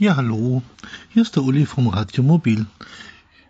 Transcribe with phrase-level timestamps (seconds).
[0.00, 0.62] Ja, hallo.
[1.08, 2.66] Hier ist der Uli vom Radio Mobil.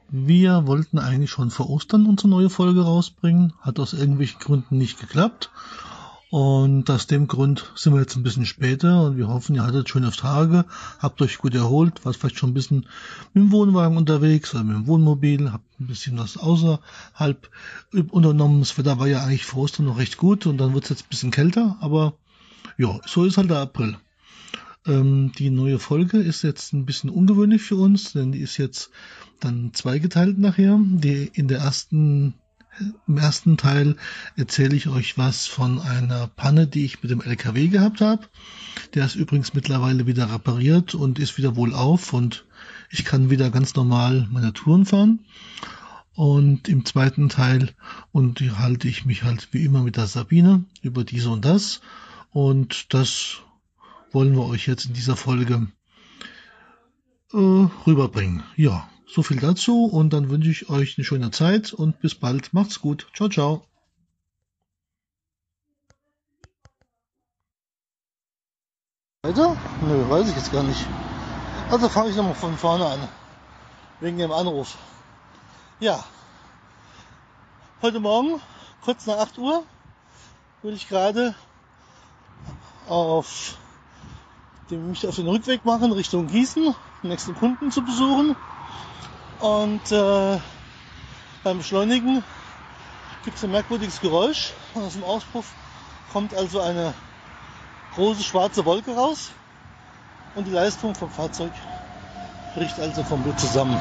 [0.08, 4.98] Wir wollten eigentlich schon vor Ostern unsere neue Folge rausbringen, hat aus irgendwelchen Gründen nicht
[4.98, 5.50] geklappt.
[6.30, 9.90] Und aus dem Grund sind wir jetzt ein bisschen später und wir hoffen, ihr hattet
[9.90, 10.64] schöne Tage,
[10.98, 12.87] habt euch gut erholt, wart vielleicht schon ein bisschen
[13.35, 17.51] mit dem Wohnwagen unterwegs oder mit dem Wohnmobil, habt ein bisschen was außerhalb
[18.09, 18.61] unternommen.
[18.61, 21.03] Das Wetter war ja eigentlich vor Ostern noch recht gut und dann wird es jetzt
[21.03, 22.15] ein bisschen kälter, aber
[22.79, 23.99] ja, so ist halt der April.
[24.86, 28.91] Ähm, die neue Folge ist jetzt ein bisschen ungewöhnlich für uns, denn die ist jetzt
[29.41, 30.78] dann zweigeteilt nachher.
[30.80, 32.34] Die in der ersten
[33.06, 33.96] im ersten Teil
[34.36, 38.28] erzähle ich euch was von einer Panne, die ich mit dem LKW gehabt habe.
[38.95, 42.45] Der ist übrigens mittlerweile wieder repariert und ist wieder wohlauf und
[42.91, 45.24] ich kann wieder ganz normal meine Touren fahren.
[46.14, 47.70] Und im zweiten Teil
[48.10, 51.80] unterhalte ich mich halt wie immer mit der Sabine über dies und das.
[52.30, 53.38] Und das
[54.12, 55.69] wollen wir euch jetzt in dieser Folge
[57.33, 57.37] äh,
[57.87, 58.43] rüberbringen.
[58.57, 62.53] Ja, so viel dazu und dann wünsche ich euch eine schöne Zeit und bis bald.
[62.53, 63.06] Macht's gut.
[63.15, 63.67] Ciao, ciao.
[69.23, 69.56] Weiter?
[69.83, 70.87] Nö, weiß ich jetzt gar nicht.
[71.70, 73.09] Also fange ich nochmal von vorne an.
[74.00, 74.78] Wegen dem Anruf.
[75.81, 76.05] Ja.
[77.83, 78.41] Heute Morgen,
[78.84, 79.65] kurz nach 8 Uhr,
[80.62, 81.34] will ich gerade
[82.89, 83.59] auf
[84.70, 88.36] mich auf den Rückweg machen Richtung Gießen, den nächsten Kunden zu besuchen.
[89.41, 90.38] Und äh,
[91.44, 92.22] beim Beschleunigen
[93.25, 94.52] gibt es ein merkwürdiges Geräusch.
[94.75, 95.47] Und aus dem Auspuff
[96.12, 96.94] kommt also eine
[97.94, 99.30] große schwarze Wolke raus.
[100.34, 101.53] Und die Leistung vom Fahrzeug
[102.55, 103.80] bricht also komplett zusammen.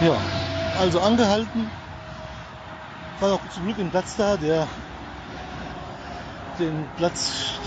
[0.00, 0.16] Ja,
[0.78, 1.70] also angehalten.
[3.20, 4.68] War auch zum Glück ein Platz da, der
[6.58, 7.58] den Platz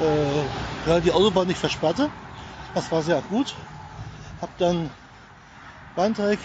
[0.00, 2.10] äh, ja, die Autobahn nicht versperrte.
[2.74, 3.54] Das war sehr gut.
[4.40, 4.90] Hab dann
[5.94, 6.38] Bahnteig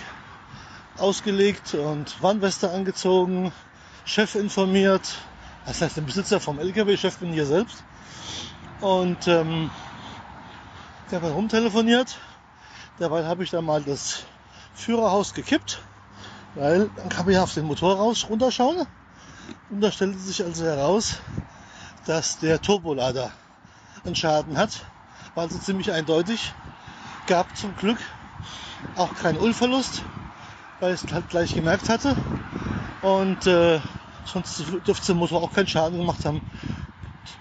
[0.98, 3.52] ausgelegt und Warnweste angezogen,
[4.06, 5.16] Chef informiert,
[5.66, 7.84] das heißt den Besitzer vom LKW, Chef bin hier selbst.
[8.82, 9.70] Und ähm,
[11.12, 12.18] der hat rumtelefoniert.
[13.00, 14.24] Dabei habe ich dann mal das
[14.74, 15.80] Führerhaus gekippt,
[16.56, 18.88] weil dann kann man ja auf den Motor raus runterschauen.
[19.70, 21.18] Und da stellte sich also heraus,
[22.06, 23.32] dass der Turbolader
[24.06, 24.86] einen Schaden hat.
[25.36, 26.54] War also ziemlich eindeutig.
[27.26, 28.00] Gab zum Glück
[28.96, 30.04] auch keinen Ölverlust,
[30.80, 32.18] weil ich es halt gleich gemerkt hatte.
[33.02, 33.80] Und äh,
[34.26, 36.42] sonst dürfte der Motor auch keinen Schaden gemacht haben.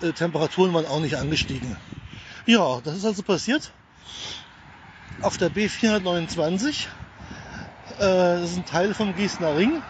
[0.00, 1.76] Äh, Temperaturen waren auch nicht angestiegen.
[2.46, 3.72] Ja, das ist also passiert.
[5.20, 6.86] Auf der B429.
[7.96, 9.82] Äh, das ist ein Teil vom Gießener Ring.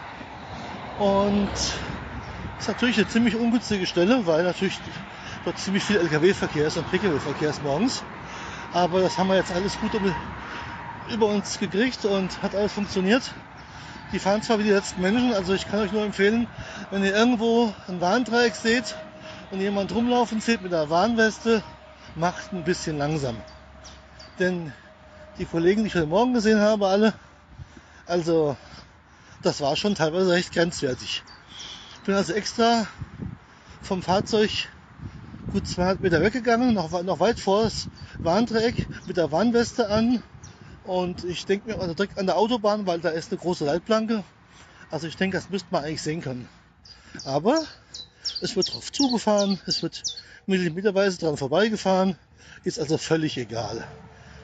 [0.99, 1.51] Und
[2.59, 4.81] ist natürlich eine ziemlich ungünstige Stelle, weil natürlich
[5.45, 8.03] dort ziemlich viel LKW-Verkehr ist und Pkw-Verkehr ist morgens.
[8.73, 9.93] Aber das haben wir jetzt alles gut
[11.09, 13.33] über uns gekriegt und hat alles funktioniert.
[14.13, 16.49] Die fahren zwar wie die letzten Menschen, also ich kann euch nur empfehlen,
[16.91, 18.95] wenn ihr irgendwo ein Warndreieck seht
[19.51, 21.63] und jemand rumlaufen seht mit einer Warnweste,
[22.15, 23.37] macht ein bisschen langsam.
[24.39, 24.73] Denn
[25.37, 27.15] die Kollegen, die ich heute Morgen gesehen habe, alle,
[28.07, 28.57] also
[29.43, 31.23] das war schon teilweise recht grenzwertig
[32.09, 32.87] bin also extra
[33.83, 34.71] vom Fahrzeug
[35.53, 37.91] gut 200 Meter weggegangen, noch, noch weit vor das
[38.23, 40.23] Warndreieck mit der Warnweste an.
[40.85, 44.25] Und ich denke mir, also direkt an der Autobahn, weil da ist eine große Leitplanke.
[44.91, 46.49] Also ich denke, das müsste man eigentlich sehen können.
[47.27, 47.63] Aber
[48.41, 50.07] es wird drauf zugefahren, es wird
[50.47, 52.17] millimeterweise dran vorbeigefahren,
[52.65, 53.87] ist also völlig egal.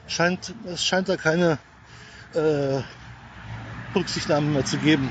[0.05, 1.57] Scheint, es scheint da keine
[2.35, 2.83] äh,
[3.95, 5.09] Rücksichtnahme mehr zu geben.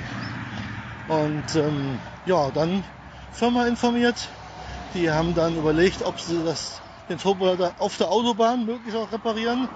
[1.09, 2.85] Und ähm, ja, dann
[3.33, 4.29] Firma informiert.
[4.95, 9.69] Die haben dann überlegt, ob sie das, den Turbolader auf der Autobahn möglichst auch reparieren.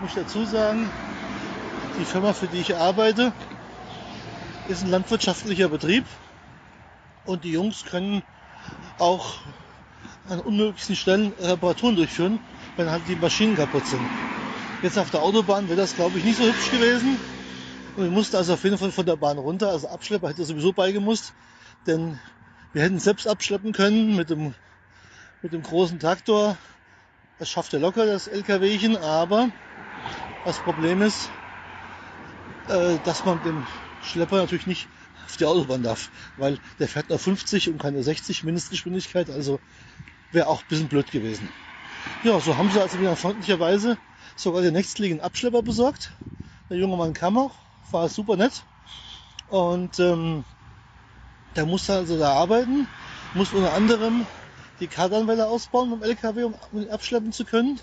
[0.00, 0.90] Muss ich dazu sagen,
[1.98, 3.32] die Firma, für die ich arbeite,
[4.68, 6.04] ist ein landwirtschaftlicher Betrieb.
[7.24, 8.22] Und die Jungs können
[8.98, 9.34] auch
[10.28, 12.38] an unmöglichsten Stellen Reparaturen durchführen,
[12.76, 14.00] wenn halt die Maschinen kaputt sind.
[14.82, 17.18] Jetzt auf der Autobahn wäre das, glaube ich, nicht so hübsch gewesen.
[17.96, 19.70] Und wir mussten also auf jeden Fall von der Bahn runter.
[19.70, 21.32] Also Abschlepper hätte sowieso beigemusst.
[21.86, 22.18] Denn
[22.72, 24.54] wir hätten selbst abschleppen können mit dem,
[25.42, 26.56] mit dem großen Traktor.
[27.38, 28.96] Das schafft er locker, das LKWchen.
[28.96, 29.50] Aber
[30.44, 31.30] das Problem ist,
[32.68, 33.66] äh, dass man den
[34.02, 34.88] Schlepper natürlich nicht
[35.24, 36.10] auf die Autobahn darf.
[36.36, 39.30] Weil der fährt nur 50 und keine 60 Mindestgeschwindigkeit.
[39.30, 39.60] Also
[40.30, 41.48] wäre auch ein bisschen blöd gewesen.
[42.22, 43.98] Ja, so haben sie also wieder freundlicherweise
[44.36, 46.12] sogar den nächstliegenden Abschlepper besorgt.
[46.68, 47.54] Der junge Mann kam auch,
[47.90, 48.64] war super nett.
[49.48, 50.44] Und ähm,
[51.56, 52.88] der musste also da arbeiten,
[53.34, 54.26] muss unter anderem
[54.80, 57.80] die Kardanwelle ausbauen beim LKW, um ihn abschleppen zu können.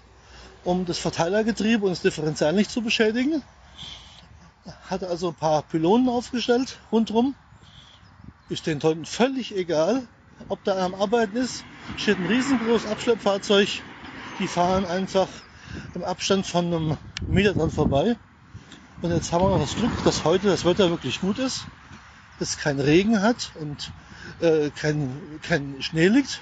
[0.64, 3.42] um das Verteilergetriebe und das Differential nicht zu beschädigen.
[4.90, 7.36] Hatte also ein paar Pylonen aufgestellt rundrum.
[8.50, 10.08] Ist den Leuten völlig egal,
[10.50, 11.64] ob da einer am Arbeiten ist.
[11.96, 13.70] Steht ein riesengroßes Abschleppfahrzeug.
[14.40, 15.30] Die fahren einfach
[15.94, 16.98] im Abstand von einem
[17.28, 18.18] Meter dran vorbei.
[19.02, 21.70] Und jetzt haben wir noch das Glück, dass heute das Wetter wirklich gut ist,
[22.40, 23.92] dass kein Regen hat und
[24.40, 26.42] äh, kein, kein Schnee liegt.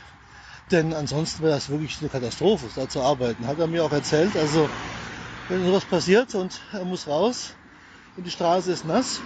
[0.72, 3.46] Denn ansonsten wäre das wirklich eine Katastrophe, da zu arbeiten.
[3.48, 4.36] Hat er mir auch erzählt.
[4.36, 4.68] Also
[5.48, 7.54] wenn sowas passiert und er muss raus
[8.16, 9.22] und die Straße ist nass,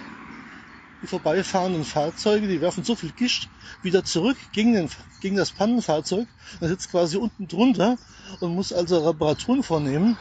[1.01, 3.49] die vorbeifahrenden Fahrzeuge, die werfen so viel Gischt
[3.81, 4.89] wieder zurück gegen, den,
[5.21, 6.27] gegen das Pannenfahrzeug.
[6.59, 7.97] Er sitzt quasi unten drunter
[8.41, 10.17] und muss also Reparaturen vornehmen,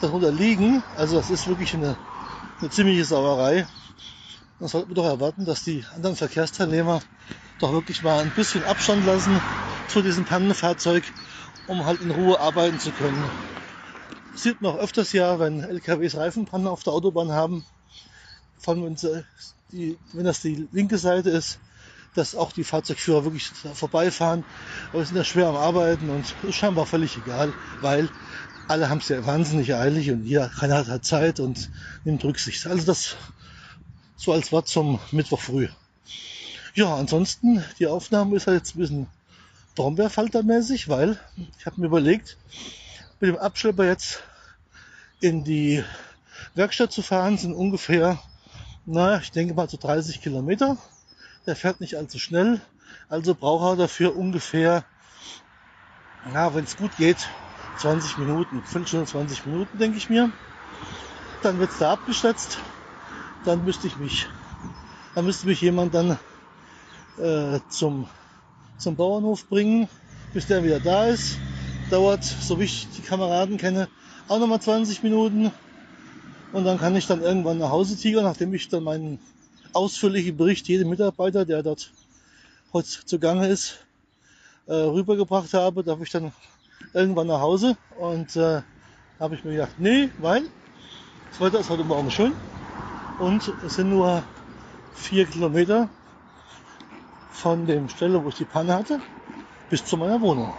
[0.00, 0.82] darunter liegen.
[0.96, 1.96] Also das ist wirklich eine,
[2.60, 3.68] eine ziemliche Sauerei.
[4.58, 7.00] Man sollte doch erwarten, dass die anderen Verkehrsteilnehmer
[7.58, 9.40] doch wirklich mal ein bisschen Abstand lassen
[9.88, 11.04] zu diesem Pannenfahrzeug,
[11.66, 13.30] um halt in Ruhe arbeiten zu können.
[14.32, 17.64] Das sieht man auch öfters ja, wenn LKWs Reifenpannen auf der Autobahn haben,
[18.58, 19.24] vor allem wenn,
[19.70, 21.60] die, wenn das die linke Seite ist,
[22.14, 24.44] dass auch die Fahrzeugführer wirklich vorbeifahren.
[24.92, 28.10] Aber sind ja schwer am Arbeiten und ist scheinbar völlig egal, weil
[28.66, 31.70] alle haben es ja wahnsinnig eilig und jeder, keiner hat Zeit und
[32.04, 32.66] nimmt Rücksicht.
[32.66, 33.16] Also das
[34.18, 35.68] so als Wort zum Mittwoch früh.
[36.74, 39.06] Ja, ansonsten, die Aufnahme ist halt jetzt ein bisschen
[39.76, 41.18] Brombeerfaltermäßig, weil
[41.58, 42.36] ich habe mir überlegt,
[43.20, 44.22] mit dem Abschlepper jetzt
[45.20, 45.84] in die
[46.54, 48.18] Werkstatt zu fahren, sind ungefähr,
[48.86, 50.76] naja, ich denke mal so 30 Kilometer.
[51.46, 52.60] Der fährt nicht allzu schnell,
[53.08, 54.84] also braucht er dafür ungefähr,
[56.32, 57.28] na, wenn es gut geht,
[57.78, 60.30] 20 Minuten, Viertelstunde, 20 Minuten, denke ich mir.
[61.42, 62.58] Dann wird es da abgeschätzt,
[63.48, 64.26] dann müsste ich mich,
[65.14, 66.18] dann müsste mich jemand dann
[67.18, 68.06] äh, zum
[68.76, 69.88] zum Bauernhof bringen,
[70.34, 71.38] bis der wieder da ist.
[71.90, 73.88] Dauert, so wie ich die Kameraden kenne,
[74.28, 75.50] auch nochmal 20 Minuten.
[76.52, 79.18] Und dann kann ich dann irgendwann nach Hause tigern, nachdem ich dann meinen
[79.72, 81.90] ausführlichen Bericht jedem Mitarbeiter, der dort
[82.72, 83.78] heute zugange ist,
[84.66, 86.32] äh, rübergebracht habe, darf ich dann
[86.92, 87.76] irgendwann nach Hause.
[87.98, 88.60] Und äh,
[89.18, 90.44] habe ich mir gedacht, nee, weil
[91.30, 92.34] das Wetter ist heute Morgen schön
[93.18, 94.24] und es sind nur
[94.92, 95.90] vier Kilometer
[97.30, 99.02] von dem Stelle, wo ich die Panne hatte,
[99.68, 100.54] bis zu meiner Wohnung.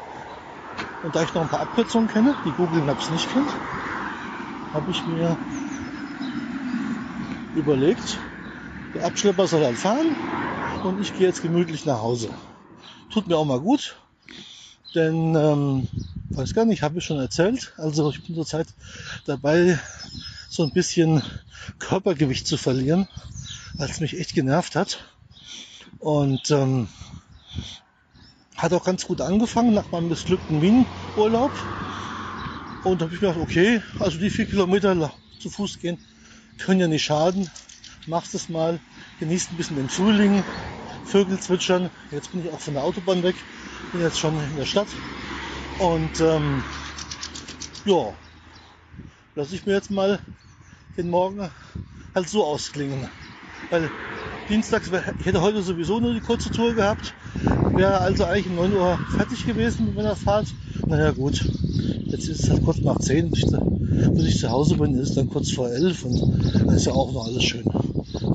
[1.02, 3.58] Und da ich noch ein paar Abkürzungen kenne, die Google Maps nicht kennt,
[4.72, 5.40] habe ich mir
[7.54, 8.20] überlegt,
[8.94, 10.18] der Abschlepper soll dann fahren
[10.84, 12.30] und ich gehe jetzt gemütlich nach Hause.
[13.10, 13.96] Tut mir auch mal gut,
[14.96, 15.88] denn ähm,
[16.34, 17.74] weiß gar nicht, habe ich schon erzählt.
[17.78, 18.68] Also ich bin zurzeit
[19.26, 19.80] dabei,
[20.50, 21.22] so ein bisschen
[21.78, 23.08] Körpergewicht zu verlieren,
[23.76, 25.00] weil es mich echt genervt hat.
[26.00, 26.88] Und ähm,
[28.58, 31.52] hat auch ganz gut angefangen nach meinem missglückten Wien-Urlaub.
[32.84, 35.98] Und habe ich gedacht, okay, also die vier Kilometer zu Fuß gehen
[36.58, 37.50] können ja nicht schaden.
[38.08, 38.80] Machst es mal,
[39.20, 40.44] genießt ein bisschen den Frühling,
[41.06, 41.90] Vögel zwitschern.
[42.12, 43.36] Jetzt bin ich auch von der Autobahn weg,
[43.92, 44.88] bin jetzt schon in der Stadt.
[45.80, 46.64] Und ähm,
[47.86, 48.14] ja,
[49.36, 50.20] lasse ich mir jetzt mal
[50.98, 51.50] den Morgen
[52.14, 53.08] halt so ausklingen.
[53.70, 53.90] Weil
[54.50, 54.90] Dienstags,
[55.20, 57.14] ich hätte heute sowieso nur die kurze Tour gehabt,
[57.76, 60.54] wäre also eigentlich um 9 Uhr fertig gewesen mit meiner Fahrt.
[60.88, 61.46] Naja gut,
[62.08, 65.30] jetzt ist es halt kurz nach 10, bis ich zu Hause bin, ist es dann
[65.30, 66.20] kurz vor 11 und
[66.54, 67.66] dann ist ja auch noch alles schön.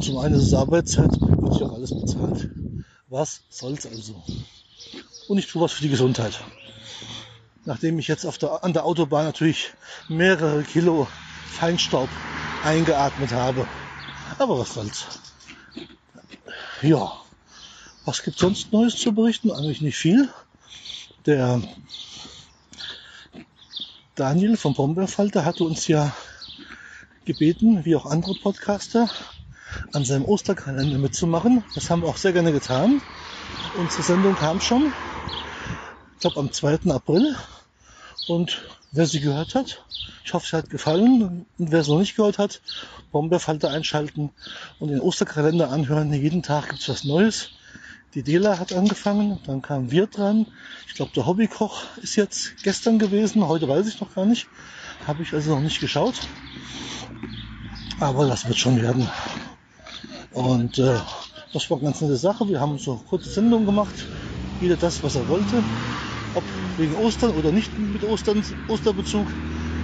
[0.00, 2.48] Zum einen ist es Arbeitszeit, wird ja auch alles bezahlt.
[3.08, 4.22] Was soll's also?
[5.26, 6.40] Und ich tue was für die Gesundheit.
[7.66, 9.72] Nachdem ich jetzt der, an der Autobahn natürlich
[10.08, 11.08] mehrere Kilo
[11.46, 12.08] Feinstaub
[12.62, 13.66] eingeatmet habe.
[14.38, 15.06] Aber was soll's.
[16.82, 17.12] Ja,
[18.04, 19.50] was gibt sonst Neues zu berichten?
[19.50, 20.28] Eigentlich nicht viel.
[21.24, 21.62] Der
[24.14, 26.14] Daniel vom Brombeerfalter hatte uns ja
[27.24, 29.08] gebeten, wie auch andere Podcaster,
[29.92, 31.64] an seinem Osterkalender mitzumachen.
[31.74, 33.00] Das haben wir auch sehr gerne getan.
[33.76, 34.92] Unsere Sendung kam schon,
[36.14, 36.90] ich glaube am 2.
[36.90, 37.36] April.
[38.28, 39.84] Und wer sie gehört hat,
[40.24, 41.46] ich hoffe, es hat gefallen.
[41.58, 42.62] Und wer es noch nicht gehört hat,
[43.12, 44.30] Bomberfalter einschalten
[44.78, 46.12] und den Osterkalender anhören.
[46.12, 47.50] Jeden Tag gibt es was Neues.
[48.14, 50.46] Die Dela hat angefangen, dann kamen wir dran.
[50.86, 54.46] Ich glaube, der Hobbykoch ist jetzt gestern gewesen, heute weiß ich noch gar nicht.
[55.04, 56.14] Habe ich also noch nicht geschaut.
[57.98, 59.08] Aber das wird schon werden.
[60.32, 60.98] Und äh,
[61.52, 62.48] das war eine ganz nette Sache.
[62.48, 63.94] Wir haben so kurze Sendungen gemacht.
[64.60, 65.62] Jeder das, was er wollte.
[66.34, 66.44] Ob
[66.76, 69.28] wegen Ostern oder nicht mit Ostern, Osterbezug,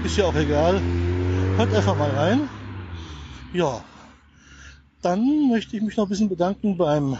[0.04, 0.82] ist ja auch egal.
[1.56, 2.48] Hört einfach mal rein.
[3.52, 3.84] Ja,
[5.02, 7.18] dann möchte ich mich noch ein bisschen bedanken beim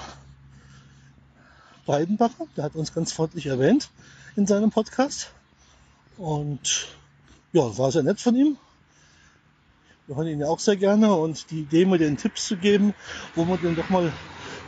[1.87, 2.47] Weidenbacher.
[2.57, 3.91] Der hat uns ganz freundlich erwähnt
[4.37, 5.33] in seinem Podcast.
[6.19, 6.89] Und
[7.53, 8.57] ja, war sehr nett von ihm.
[10.07, 12.95] Wir hören ihn ja auch sehr gerne und die Idee, mir den Tipps zu geben,
[13.35, 14.13] wo man denn doch mal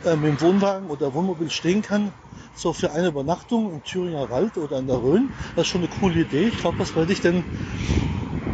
[0.03, 2.13] äh, mit dem Wohnwagen oder Wohnmobil stehen kann,
[2.53, 5.89] so für eine Übernachtung im Thüringer Wald oder in der Rhön, das ist schon eine
[5.89, 6.47] coole Idee.
[6.47, 7.45] Ich glaube, das werde ich dann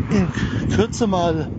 [0.09, 0.31] in
[0.69, 1.51] Kürze mal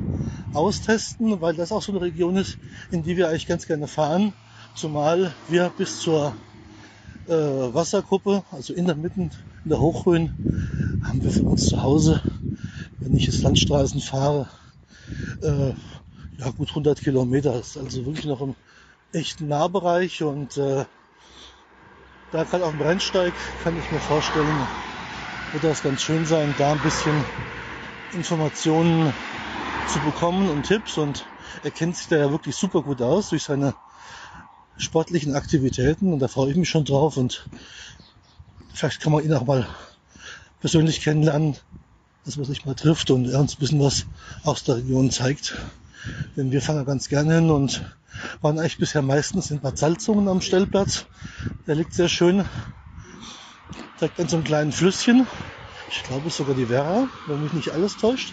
[0.52, 2.58] austesten, weil das auch so eine Region ist,
[2.90, 4.34] in die wir eigentlich ganz gerne fahren,
[4.74, 6.36] zumal wir bis zur
[7.26, 9.30] äh, Wasserkuppe, also in der Mitte in
[9.64, 10.32] der Hochrhön,
[11.00, 12.22] haben wir für uns zu Hause,
[13.00, 14.48] wenn ich jetzt Landstraßen fahre,
[15.42, 15.72] äh,
[16.38, 17.58] ja gut 100 Kilometer.
[17.58, 18.56] Ist also wirklich noch im
[19.12, 20.84] echten Nahbereich und äh,
[22.30, 24.68] da gerade auf dem Rennsteig kann ich mir vorstellen,
[25.50, 27.26] wird das ganz schön sein, da ein bisschen
[28.12, 29.14] Informationen
[29.84, 31.26] zu bekommen und Tipps und
[31.62, 33.74] er kennt sich da ja wirklich super gut aus durch seine
[34.76, 37.48] sportlichen Aktivitäten und da freue ich mich schon drauf und
[38.72, 39.66] vielleicht kann man ihn auch mal
[40.60, 41.56] persönlich kennenlernen,
[42.24, 44.06] dass man sich mal trifft und er uns ein bisschen was
[44.44, 45.56] aus der Region zeigt.
[46.36, 47.82] Denn wir fahren ja ganz gerne hin und
[48.40, 51.06] waren eigentlich bisher meistens in Bad Salzungen am Stellplatz.
[51.66, 52.44] Der liegt sehr schön
[54.00, 55.26] direkt an so einem kleinen Flüsschen.
[55.88, 58.32] Ich glaube, es ist sogar die Werra, wenn mich nicht alles täuscht.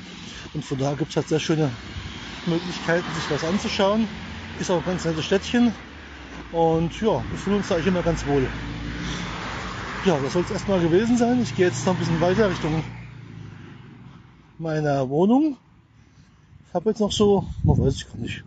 [0.53, 1.71] Und von da gibt es halt sehr schöne
[2.45, 4.09] Möglichkeiten, sich das anzuschauen.
[4.59, 5.73] Ist auch ein ganz nettes Städtchen.
[6.51, 8.49] Und ja, wir fühlen uns da eigentlich immer ganz wohl.
[10.05, 11.41] Ja, das soll es erstmal gewesen sein.
[11.41, 12.83] Ich gehe jetzt noch ein bisschen weiter Richtung
[14.57, 15.57] meiner Wohnung.
[16.77, 18.43] Habe jetzt noch so, man weiß ich gar nicht,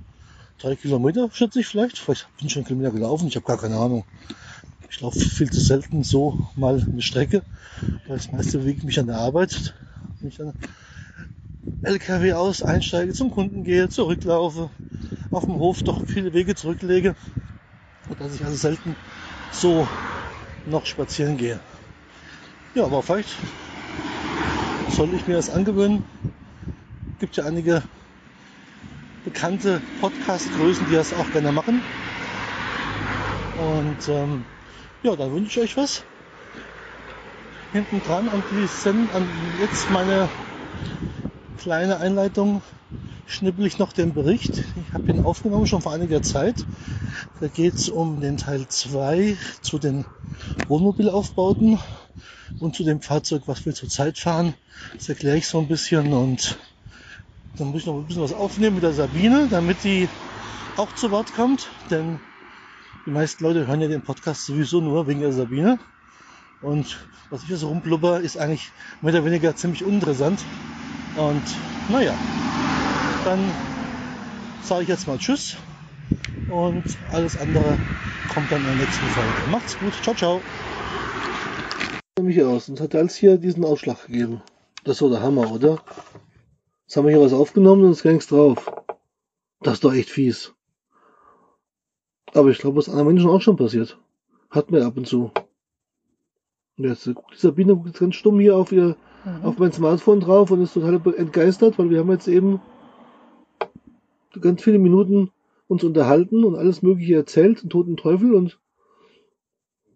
[0.61, 1.99] drei Kilometer schätze ich vielleicht.
[1.99, 4.05] Vielleicht bin ich schon Kilometer gelaufen, ich habe gar keine Ahnung.
[4.89, 7.43] Ich laufe viel zu selten so mal eine Strecke,
[8.07, 9.75] weil das meiste bewegt mich an der Arbeit.
[10.21, 10.55] Wenn ich dann
[11.83, 14.71] LKW aus, einsteige, zum Kunden gehe, zurücklaufe,
[15.33, 17.17] auf dem Hof doch viele Wege zurücklege,
[18.17, 18.95] dass ich also selten
[19.51, 19.89] so
[20.67, 21.59] noch spazieren gehe.
[22.77, 23.35] Ja, aber vielleicht
[24.89, 26.05] soll ich mir das angewöhnen.
[27.19, 27.83] Gibt ja einige
[29.25, 31.83] bekannte Podcast-Größen, die das auch gerne machen.
[33.59, 34.45] Und ähm,
[35.03, 36.03] ja, dann wünsche ich euch was.
[37.73, 39.29] Hinten dran an, die an
[39.61, 40.29] jetzt meine
[41.59, 42.63] kleine Einleitung
[43.27, 44.63] schnippel ich noch den Bericht.
[44.77, 46.67] Ich habe ihn aufgenommen schon vor einiger Zeit.
[47.41, 50.05] Da geht es um den Teil 2 zu den
[50.69, 51.79] Wohnmobilaufbauten
[52.59, 54.55] und zu dem Fahrzeug, was wir zurzeit fahren.
[54.97, 56.59] Das erkläre ich so ein bisschen und
[57.57, 60.09] dann muss ich noch ein bisschen was aufnehmen mit der Sabine, damit die
[60.77, 62.21] auch zu Wort kommt, denn
[63.07, 65.79] die meisten Leute hören ja den Podcast sowieso nur wegen der Sabine.
[66.63, 66.99] Und
[67.31, 70.45] was ich hier so rumblubber, ist eigentlich mehr oder weniger ziemlich uninteressant.
[71.17, 71.43] Und
[71.89, 72.15] naja,
[73.25, 73.41] dann
[74.63, 75.57] sage ich jetzt mal Tschüss
[76.49, 77.79] und alles andere
[78.33, 79.51] kommt dann in der nächsten Folge.
[79.51, 80.41] Macht's gut, ciao, ciao.
[82.21, 84.43] Mich aus und hat alles hier diesen Ausschlag gegeben.
[84.85, 85.83] Das war der Hammer, oder?
[86.91, 88.69] Jetzt haben wir hier was aufgenommen und es ging's drauf.
[89.61, 90.57] Das ist doch echt fies.
[92.35, 93.97] Aber ich glaube, was anderen Menschen auch schon passiert.
[94.51, 95.31] Hat mir ab und zu.
[96.77, 99.45] Und jetzt guckt die Sabine guckt jetzt ganz stumm hier auf ihr, mhm.
[99.45, 102.61] auf mein Smartphone drauf und ist total entgeistert, weil wir haben jetzt eben
[104.41, 105.31] ganz viele Minuten
[105.69, 108.59] uns unterhalten und alles Mögliche erzählt, den toten Teufel und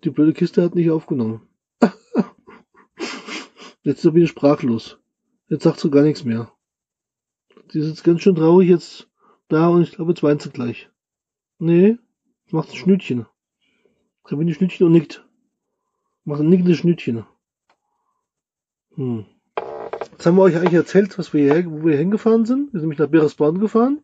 [0.04, 1.40] die blöde Kiste hat nicht aufgenommen.
[3.82, 5.00] jetzt ist Sabine sprachlos.
[5.48, 6.52] Jetzt sagt sie gar nichts mehr.
[7.72, 9.08] Die ist jetzt ganz schön traurig jetzt
[9.48, 10.90] da und ich glaube, jetzt weint sie gleich.
[11.58, 11.98] Nee,
[12.50, 13.26] macht ein Schnütchen.
[14.26, 15.26] Sabine Schnütchen und nickt.
[16.24, 17.26] Macht ein nickendes Schnütchen.
[18.94, 19.26] Hm.
[20.12, 22.72] Jetzt haben wir euch eigentlich erzählt, was wir hier, wo wir hingefahren sind.
[22.72, 24.02] Wir sind nämlich nach Beresborn gefahren.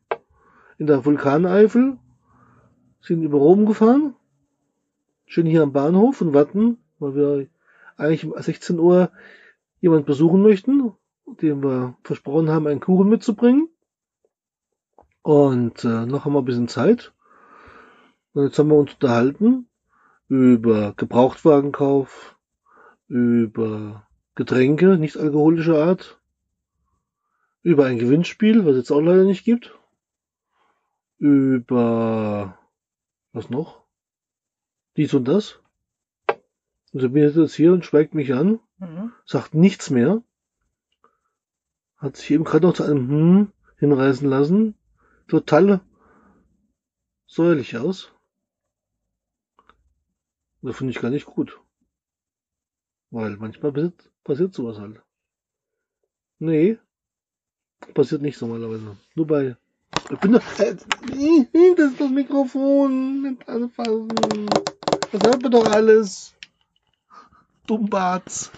[0.79, 1.99] In der Vulkaneifel.
[3.01, 4.15] Sind über Rom gefahren.
[5.27, 7.47] Schön hier am Bahnhof und warten, weil wir
[7.97, 9.11] eigentlich um 16 Uhr
[9.81, 10.93] jemand besuchen möchten,
[11.37, 13.69] dem wir versprochen haben, einen Kuchen mitzubringen.
[15.23, 17.13] Und äh, noch haben wir ein bisschen Zeit.
[18.33, 19.69] Und jetzt haben wir uns unterhalten
[20.29, 22.37] über Gebrauchtwagenkauf,
[23.09, 24.07] über
[24.37, 26.21] Getränke, nicht alkoholischer Art,
[27.63, 29.77] über ein Gewinnspiel, was es jetzt auch leider nicht gibt,
[31.19, 32.57] über
[33.33, 33.83] was noch?
[34.97, 35.61] Dies und das.
[36.93, 39.13] Und bin ich jetzt hier und schweigt mich an, mhm.
[39.25, 40.23] sagt nichts mehr,
[42.01, 44.75] hat sich eben gerade noch zu einem Hm hinreißen lassen,
[45.29, 45.81] total
[47.27, 48.13] säuerlich aus.
[50.63, 51.59] Das finde ich gar nicht gut.
[53.11, 55.03] Weil manchmal passiert, passiert sowas halt.
[56.39, 56.79] Nee,
[57.95, 58.97] passiert nicht normalerweise.
[59.15, 59.57] Nur bei.
[60.11, 60.59] Ich bin doch.
[60.59, 60.75] Äh,
[61.77, 63.23] das ist das Mikrofon.
[63.23, 64.47] Nicht anfassen.
[65.13, 66.35] Das hört man doch alles.
[67.67, 68.51] Dummbarts.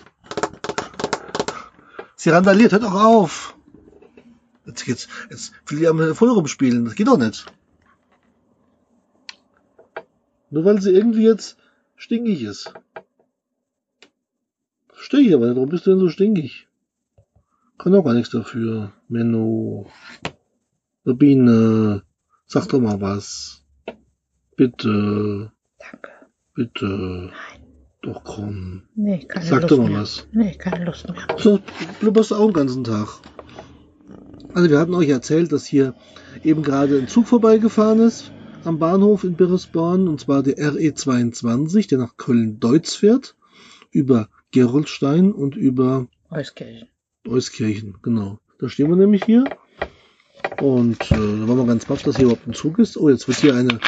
[2.23, 3.57] Sie randaliert, hört doch auf.
[4.65, 6.85] Jetzt, jetzt, jetzt will die am Telefon rumspielen.
[6.85, 7.53] Das geht doch nicht.
[10.51, 11.57] Nur weil sie irgendwie jetzt
[11.97, 12.73] stinkig ist.
[14.93, 15.57] Verstehe ich aber nicht.
[15.57, 16.69] Warum bist du denn so stinkig?
[17.77, 18.93] Kann doch gar nichts dafür.
[19.09, 19.91] Menno.
[21.05, 22.05] Sabine.
[22.47, 23.65] Sag doch mal was.
[24.55, 25.51] Bitte.
[25.81, 26.11] Danke.
[26.55, 27.33] Bitte.
[27.33, 27.62] Nein.
[28.03, 28.83] Doch komm.
[28.95, 30.01] Nee, keine Sag Lust doch mal mehr.
[30.01, 30.27] was.
[30.33, 31.27] Nee, keine Lust mehr.
[31.39, 31.61] So
[32.01, 33.09] blubberst du auch den ganzen Tag.
[34.55, 35.95] Also wir hatten euch erzählt, dass hier
[36.45, 38.33] eben gerade ein Zug vorbeigefahren ist
[38.65, 43.35] am Bahnhof in Birresborn, und zwar der RE22, der nach Köln-Deutz fährt,
[43.91, 46.89] über Gerolstein und über Euskirchen.
[47.27, 48.39] Euskirchen, genau.
[48.59, 49.45] Da stehen wir nämlich hier.
[50.61, 52.97] Und äh, da waren wir ganz baff, dass hier überhaupt ein Zug ist.
[52.97, 53.81] Oh, jetzt wird hier eine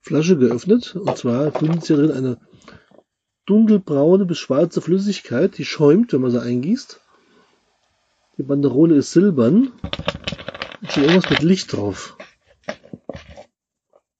[0.00, 0.94] Flasche geöffnet.
[0.96, 2.38] Und zwar findet sich hier drin eine
[3.46, 7.00] dunkelbraune bis schwarze Flüssigkeit, die schäumt, wenn man sie eingießt.
[8.38, 9.72] Die Banderole ist silbern.
[10.80, 12.16] Und schon irgendwas mit Licht drauf.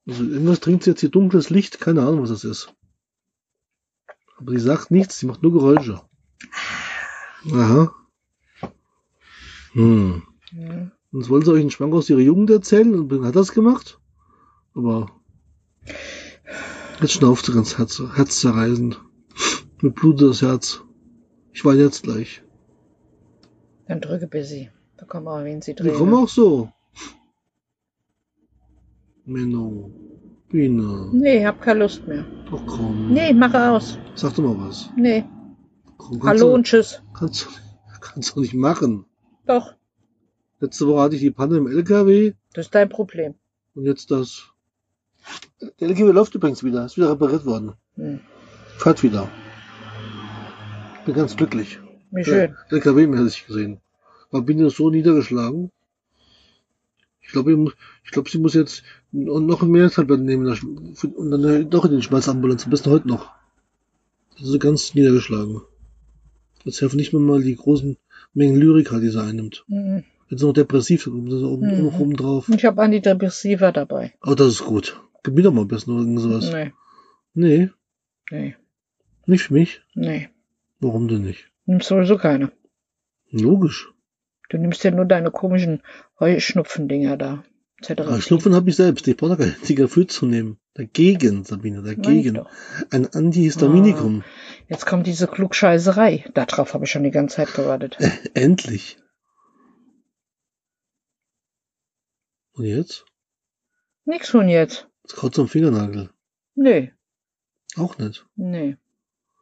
[0.06, 2.74] Also irgendwas trinkt sie jetzt hier dunkles Licht, keine Ahnung, was das ist.
[4.36, 6.02] Aber sie sagt nichts, sie macht nur Geräusche.
[7.50, 7.94] Aha.
[9.72, 10.22] Hm.
[10.52, 13.98] Und jetzt wollen sie euch einen Schwank aus ihrer Jugend erzählen und hat das gemacht.
[14.74, 15.10] Aber
[17.00, 19.00] jetzt schnauft sie ganz Herz, herzzerreißend.
[19.84, 20.80] Mit Blut das Herz.
[21.52, 22.42] Ich weine jetzt gleich.
[23.86, 24.70] Dann drücke Busy.
[24.96, 25.94] Da kommen wir, wen sie Wir drehen.
[25.94, 26.70] kommen auch so.
[29.26, 29.90] Menno.
[30.48, 31.10] Biene.
[31.12, 32.24] Nee, hab keine Lust mehr.
[32.50, 33.12] Doch komm.
[33.12, 33.98] Nee, mache aus.
[34.14, 34.88] Sag doch mal was.
[34.96, 35.22] Nee.
[35.98, 37.02] Komm, Hallo du, und tschüss.
[37.12, 37.48] kannst, du,
[38.00, 39.04] kannst du nicht machen.
[39.44, 39.74] Doch,
[40.60, 43.34] Letzte Woche hatte ich die Panne im LKW das ist dein Problem.
[43.74, 44.44] und jetzt das.
[45.78, 46.86] Der LKW läuft übrigens wieder.
[46.86, 47.74] Ist wieder repariert worden.
[47.96, 48.20] Hm.
[48.78, 49.28] Fährt wieder.
[51.04, 51.78] Bin ganz glücklich.
[52.10, 52.54] Wie schön.
[52.70, 53.80] LKW-mäßig gesehen.
[54.30, 55.70] Aber bin ich so niedergeschlagen.
[57.20, 57.58] Ich glaube, ich,
[58.04, 62.64] ich glaube, sie muss jetzt noch mehr Tabletten nehmen und dann doch in den Schmerzambulanz.
[62.64, 63.30] Am besten heute noch.
[64.38, 65.62] Das ist ganz niedergeschlagen.
[66.64, 67.96] Jetzt helfen nicht mehr mal die großen
[68.32, 69.64] Mengen Lyrika, die sie einnimmt.
[69.68, 70.04] Mhm.
[70.28, 71.84] Jetzt noch depressiv, ist oben, Mhm.
[71.84, 72.48] noch oben drauf.
[72.48, 74.14] Ich habe Antidepressiva dabei.
[74.24, 75.00] Oh, das ist gut.
[75.22, 76.50] Gib mir doch mal am besten noch irgend sowas.
[76.52, 76.72] Nee,
[77.34, 77.70] Nee,
[78.30, 78.54] nee,
[79.26, 79.82] nicht für mich.
[79.94, 80.28] nee.
[80.80, 81.50] Warum denn nicht?
[81.66, 82.52] Nimmst sowieso keine.
[83.30, 83.90] Logisch.
[84.50, 85.82] Du nimmst ja nur deine komischen
[86.20, 87.44] Heuschnupfendinger da.
[87.80, 88.22] etc.
[88.24, 89.08] Schnupfen habe ich selbst.
[89.08, 90.58] Ich brauche kein Tigafür zu nehmen.
[90.74, 92.44] Dagegen, Sabine, dagegen.
[92.90, 94.24] Ein Antihistaminikum.
[94.68, 96.24] Jetzt kommt diese Klugscheißerei.
[96.34, 97.96] Darauf habe ich schon die ganze Zeit gewartet.
[98.34, 98.98] Endlich.
[102.52, 103.04] Und jetzt?
[104.04, 104.88] Nix von jetzt.
[105.02, 106.10] Jetzt kaut am Fingernagel.
[106.54, 106.92] Nee,
[107.76, 108.26] Auch nicht.
[108.36, 108.76] nee.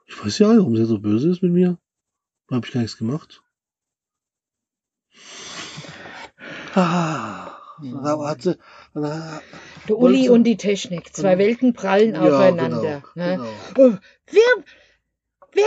[0.07, 1.79] Ich weiß ja, warum sie so böse ist mit mir.
[2.49, 3.43] Da habe ich gar nichts gemacht.
[6.75, 7.59] Ah,
[8.03, 8.57] aber hat sie,
[8.95, 9.41] na,
[9.89, 11.15] Der Uli Wollte- und die Technik.
[11.15, 13.03] Zwei Welten prallen ja, aufeinander.
[13.15, 13.37] Genau, ne?
[13.37, 13.49] genau.
[13.79, 13.97] Oh,
[14.31, 14.65] wer,
[15.53, 15.67] wer,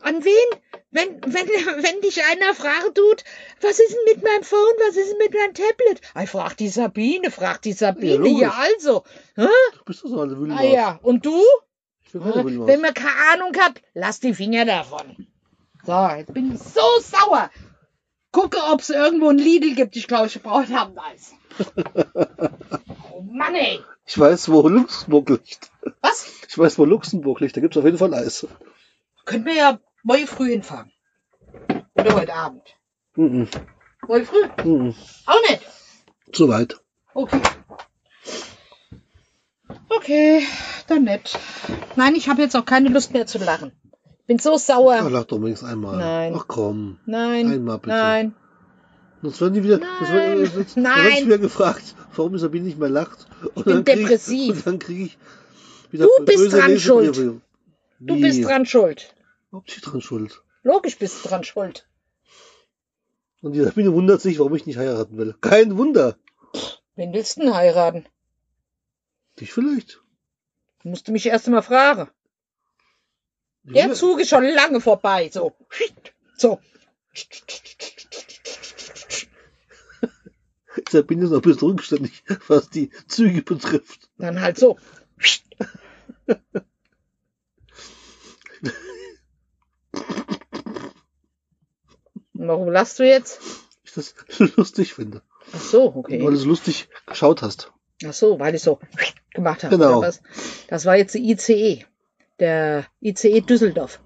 [0.00, 1.46] an wen, wenn, wenn,
[1.84, 3.24] wenn dich einer fragen tut,
[3.60, 6.00] was ist denn mit meinem Phone, was ist denn mit meinem Tablet?
[6.22, 8.40] Ich frag die Sabine, frag die Sabine, logisch.
[8.40, 9.04] ja, also.
[9.34, 9.46] Hä?
[9.78, 10.60] Du bist doch so eine Wühlmaus.
[10.60, 11.42] Ah ja, und du?
[12.12, 15.26] Wenn man keine Ahnung hat, lass die Finger davon.
[15.84, 17.50] So, jetzt bin ich so sauer.
[18.30, 19.96] Gucke, ob es irgendwo ein Lidl gibt.
[19.96, 21.34] Ich glaube, ich brauche ein Eis.
[23.12, 23.80] oh Mann, ey.
[24.06, 25.70] Ich weiß, wo Luxemburg liegt.
[26.00, 26.32] Was?
[26.48, 27.56] Ich weiß, wo Luxemburg liegt.
[27.56, 28.46] Da gibt's auf jeden Fall Eis.
[29.24, 30.92] Können wir ja morgen früh hinfahren.
[31.94, 32.62] Oder heute Abend.
[33.16, 33.48] Mhm.
[34.06, 34.48] Morgen früh?
[34.64, 34.94] Mhm.
[35.26, 35.62] Auch nicht.
[36.32, 36.80] Zu weit.
[37.14, 37.40] Okay.
[39.96, 40.42] Okay,
[40.86, 41.38] dann nicht.
[41.96, 43.72] Nein, ich habe jetzt auch keine Lust mehr zu lachen.
[44.26, 45.10] Bin so Ja, sauer.
[45.10, 45.98] lach doch wenigstens einmal.
[45.98, 46.34] Nein.
[46.36, 46.98] Ach komm.
[47.06, 47.50] Nein.
[47.50, 47.88] Einmal bitte.
[47.90, 48.34] Nein.
[49.22, 50.38] Sonst werden die wieder, Nein.
[50.38, 51.04] wird, das wird, Nein.
[51.12, 53.26] Wird wieder gefragt, warum Sabine nicht mehr lacht.
[53.54, 54.50] Und bin dann krieg depressiv.
[54.50, 55.18] Ich, und dann kriege ich
[55.90, 57.40] wieder Du bist dran schuld.
[58.00, 59.14] Du bist dran schuld.
[59.52, 60.42] Ob sie dran schuld?
[60.62, 61.86] Logisch bist du dran schuld.
[63.42, 65.34] Und die Sabine wundert sich, warum ich nicht heiraten will.
[65.40, 66.16] Kein Wunder.
[66.96, 68.06] Wen willst du denn heiraten?
[69.40, 70.00] Dich vielleicht.
[70.82, 72.08] Du musst mich erst mal fragen.
[73.64, 75.30] Ich Der Zug ist schon lange vorbei.
[75.32, 75.56] So.
[76.36, 76.60] So.
[80.90, 84.08] Sabine ist noch ein bisschen rückständig, was die Züge betrifft.
[84.18, 84.78] Dann halt so.
[92.34, 93.40] Warum lachst du jetzt?
[93.84, 94.14] Ich das
[94.56, 95.22] lustig finde.
[95.52, 96.18] Ach so, Weil okay.
[96.18, 97.72] du es lustig geschaut hast.
[98.04, 98.80] Ach so, weil ich so
[99.34, 99.76] gemacht habe.
[99.76, 100.04] Genau.
[100.68, 101.84] Das war jetzt die ICE.
[102.40, 104.00] Der ICE Düsseldorf.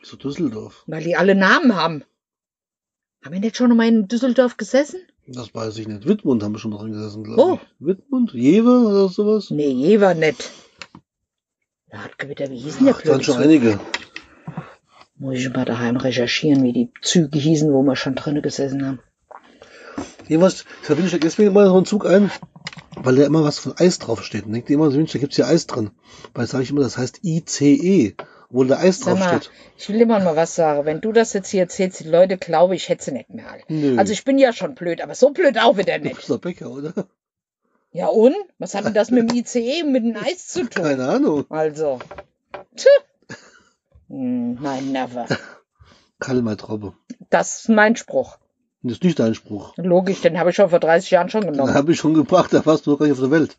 [0.00, 0.84] Wieso Düsseldorf?
[0.86, 2.04] Weil die alle Namen haben.
[3.24, 5.00] Haben wir nicht schon mal in Düsseldorf gesessen?
[5.26, 6.06] Das weiß ich nicht.
[6.06, 7.54] Wittmund haben wir schon mal drin gesessen, glaube Oh.
[7.54, 7.86] ich.
[7.86, 8.32] Wittmund?
[8.34, 9.50] Jewe oder sowas?
[9.50, 10.50] Nee, je war nicht.
[11.90, 13.44] Hartgewitter, wie hießen der Ach, dann schon Zug?
[13.44, 13.80] einige.
[15.16, 19.00] Muss ich mal daheim recherchieren, wie die Züge hießen, wo wir schon drinnen gesessen haben.
[20.28, 22.30] Jedenfalls, da bin ich deswegen immer so einen Zug ein,
[23.02, 24.46] weil da immer was von Eis draufsteht.
[24.46, 25.90] Und denkt ihr immer, Mensch, da gibt's hier Eis drin.
[26.34, 28.14] Weil sage ich immer, das heißt ICE,
[28.50, 29.52] wo da Eis Sag mal, draufsteht.
[29.76, 30.84] ich will immer mal was sagen.
[30.86, 33.62] Wenn du das jetzt hier erzählst, die Leute glauben, ich hätte sie nicht mehr alle.
[33.68, 33.98] Nö.
[33.98, 36.16] Also ich bin ja schon blöd, aber so blöd auch wieder Du nicht.
[36.16, 36.92] bist doch Bäcker, oder?
[37.92, 38.34] Ja und?
[38.58, 40.82] Was hat denn das mit dem ICE, mit dem Eis zu tun?
[40.84, 41.44] Keine Ahnung.
[41.50, 41.98] Also.
[42.76, 42.86] Tch.
[44.08, 45.26] Hm, Nein, never.
[46.20, 46.94] Kalmar-Traube.
[47.30, 48.38] Das ist mein Spruch.
[48.84, 49.72] Das ist nicht dein Spruch.
[49.78, 51.72] Logisch, den habe ich schon vor 30 Jahren schon Den genommen.
[51.74, 53.56] habe ich schon gebracht, da warst du noch gar nicht auf der Welt.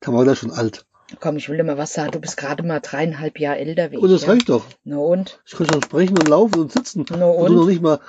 [0.00, 0.86] Da war da schon alt.
[1.20, 2.12] Komm, ich will dir mal was sagen.
[2.12, 4.26] Du bist gerade mal dreieinhalb Jahre älter wie Und Oh, das ich.
[4.28, 4.32] Ja?
[4.34, 4.64] reicht doch.
[4.84, 5.42] Na und?
[5.44, 7.04] Ich kann schon sprechen und laufen und sitzen.
[7.10, 7.68] Na Und du noch und?
[7.68, 8.00] nicht mal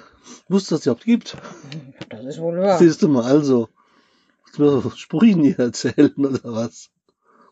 [0.48, 1.38] wusstest, dass es überhaupt gibt.
[2.10, 2.78] Das ist wohl wahr.
[2.78, 3.68] Siehst du mal, also.
[4.46, 6.92] Willst du mir so Sprüchen hier erzählen oder was?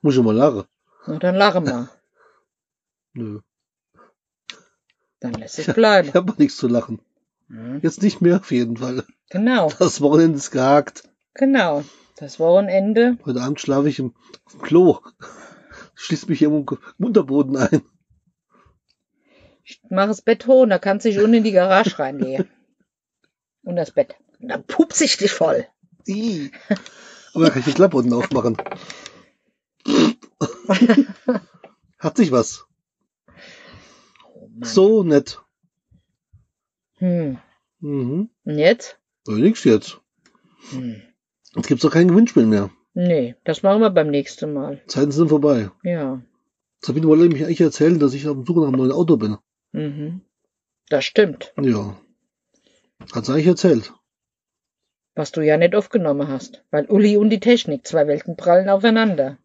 [0.04, 0.64] Muss ich mal lachen.
[1.08, 1.90] Na, dann lache mal.
[3.14, 3.40] Nö.
[5.20, 6.10] Dann lässt es bleiben.
[6.10, 7.02] Ich habe nichts zu lachen.
[7.52, 7.80] Hm.
[7.84, 9.04] Jetzt nicht mehr auf jeden Fall.
[9.30, 11.04] Genau, Das Wochenende ist gehakt.
[11.34, 11.84] genau.
[12.18, 13.18] Das Wochenende.
[13.26, 14.14] Heute Abend schlafe ich im
[14.62, 15.00] Klo.
[15.96, 16.66] Schließt mich hier im
[17.00, 17.82] Unterboden ein.
[19.64, 22.48] Ich mache das Bett hoch und da kannst du dich unten in die Garage reinlegen.
[23.64, 24.16] Und das Bett.
[24.40, 25.66] Und dann pupse ich dich voll.
[27.34, 28.58] Aber da kann ich die Klappe unten aufmachen.
[32.00, 32.66] Hat sich was.
[34.26, 34.50] Oh.
[34.64, 35.41] So nett.
[37.02, 37.40] Hm.
[37.80, 38.30] Mhm.
[38.46, 39.00] Und jetzt?
[39.24, 40.00] So, nix jetzt.
[40.70, 41.02] Hm.
[41.56, 42.70] Jetzt gibt's doch kein Gewinnspiel mehr.
[42.94, 44.82] Nee, das machen wir beim nächsten Mal.
[44.86, 45.72] Zeiten sind vorbei.
[45.84, 46.22] Ja.
[46.80, 49.38] Sabine wollte mich eigentlich erzählen, dass ich auf der Suche nach einem neuen Auto bin.
[49.72, 50.22] Mhm.
[50.90, 51.54] Das stimmt.
[51.60, 51.98] Ja.
[53.14, 53.94] Hat sie eigentlich erzählt.
[55.16, 56.64] Was du ja nicht aufgenommen hast.
[56.70, 59.38] Weil Uli und die Technik, zwei Welten prallen aufeinander.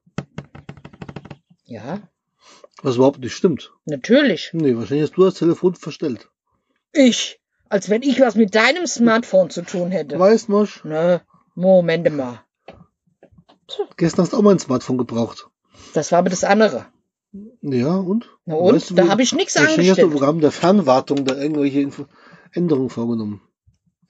[1.64, 2.00] Ja,
[2.82, 3.72] Was überhaupt nicht stimmt.
[3.86, 4.50] natürlich.
[4.52, 6.28] Nee, wahrscheinlich hast du das Telefon verstellt.
[6.92, 7.40] Ich.
[7.68, 10.18] Als wenn ich was mit deinem Smartphone zu tun hätte.
[10.18, 11.20] Weißt Mosch, Ne,
[11.54, 12.40] Moment mal.
[13.96, 15.48] gestern hast du auch mein Smartphone gebraucht.
[15.94, 16.86] Das war aber das andere.
[17.60, 18.28] Ja, und?
[18.44, 18.74] Na und?
[18.74, 20.28] Weißt du, da habe ich nichts Wahrscheinlich hast du im angestellt.
[20.28, 22.06] Rahmen der Fernwartung da irgendwelche Info
[22.52, 23.42] Änderungen vorgenommen.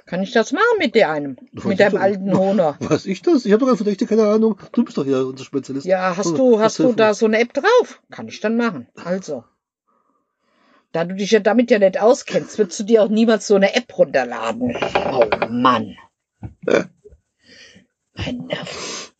[0.04, 1.36] Kann ich das machen mit dir einem?
[1.52, 2.00] Weiß Mit deinem doch.
[2.00, 2.76] alten Honor?
[2.78, 3.44] Weiß ich das?
[3.44, 4.56] Ich habe doch einfach echt keine Ahnung.
[4.72, 5.84] Du bist doch hier unser Spezialist.
[5.86, 8.00] Ja, hast du, hast du da so eine App drauf?
[8.12, 8.86] Kann ich dann machen.
[9.04, 9.42] Also.
[10.96, 13.74] Da du dich ja damit ja nicht auskennst, würdest du dir auch niemals so eine
[13.74, 14.74] App runterladen.
[15.12, 15.94] Oh Mann.
[18.14, 19.12] Ein Nerv.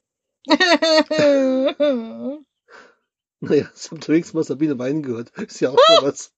[3.41, 5.29] Naja, ich habe unterwegs mal Sabine weinen gehört.
[5.37, 6.33] Ist ja auch so was.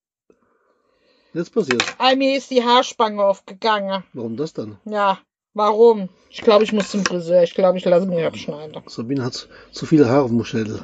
[1.35, 1.85] Jetzt passiert.
[1.99, 4.03] Ah, mir ist die Haarspange aufgegangen.
[4.15, 4.79] Warum das dann?
[4.87, 5.21] Ja,
[5.55, 6.09] warum?
[6.31, 7.45] Ich glaube, ich muss zum Friseur.
[7.45, 8.83] Ich glaube, ich lasse mich abschneiden.
[8.89, 10.83] Sabine hat zu viele Haare auf dem Schädel.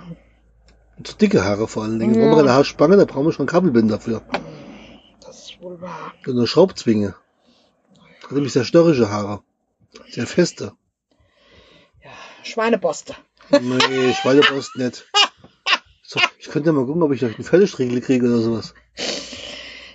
[1.03, 2.15] Zu dicke Haare vor allen Dingen.
[2.15, 2.21] Ja.
[2.21, 4.23] Brauchen wir keine Haarspange, da brauchen wir schon einen Kabelbinder dafür.
[5.65, 6.13] Wohl wahr.
[6.27, 7.15] Eine Schraubzwinge.
[8.23, 9.43] Hat nämlich sehr störrische Haare.
[10.11, 10.73] Sehr feste.
[12.43, 13.15] Schweineposte.
[13.51, 15.07] Nee, Schweinepost nicht.
[16.03, 18.75] So, ich könnte ja mal gucken, ob ich euch einen Pferdestriegel kriege oder sowas.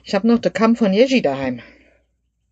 [0.03, 1.61] Ich habe noch den Kamm von Yeji daheim.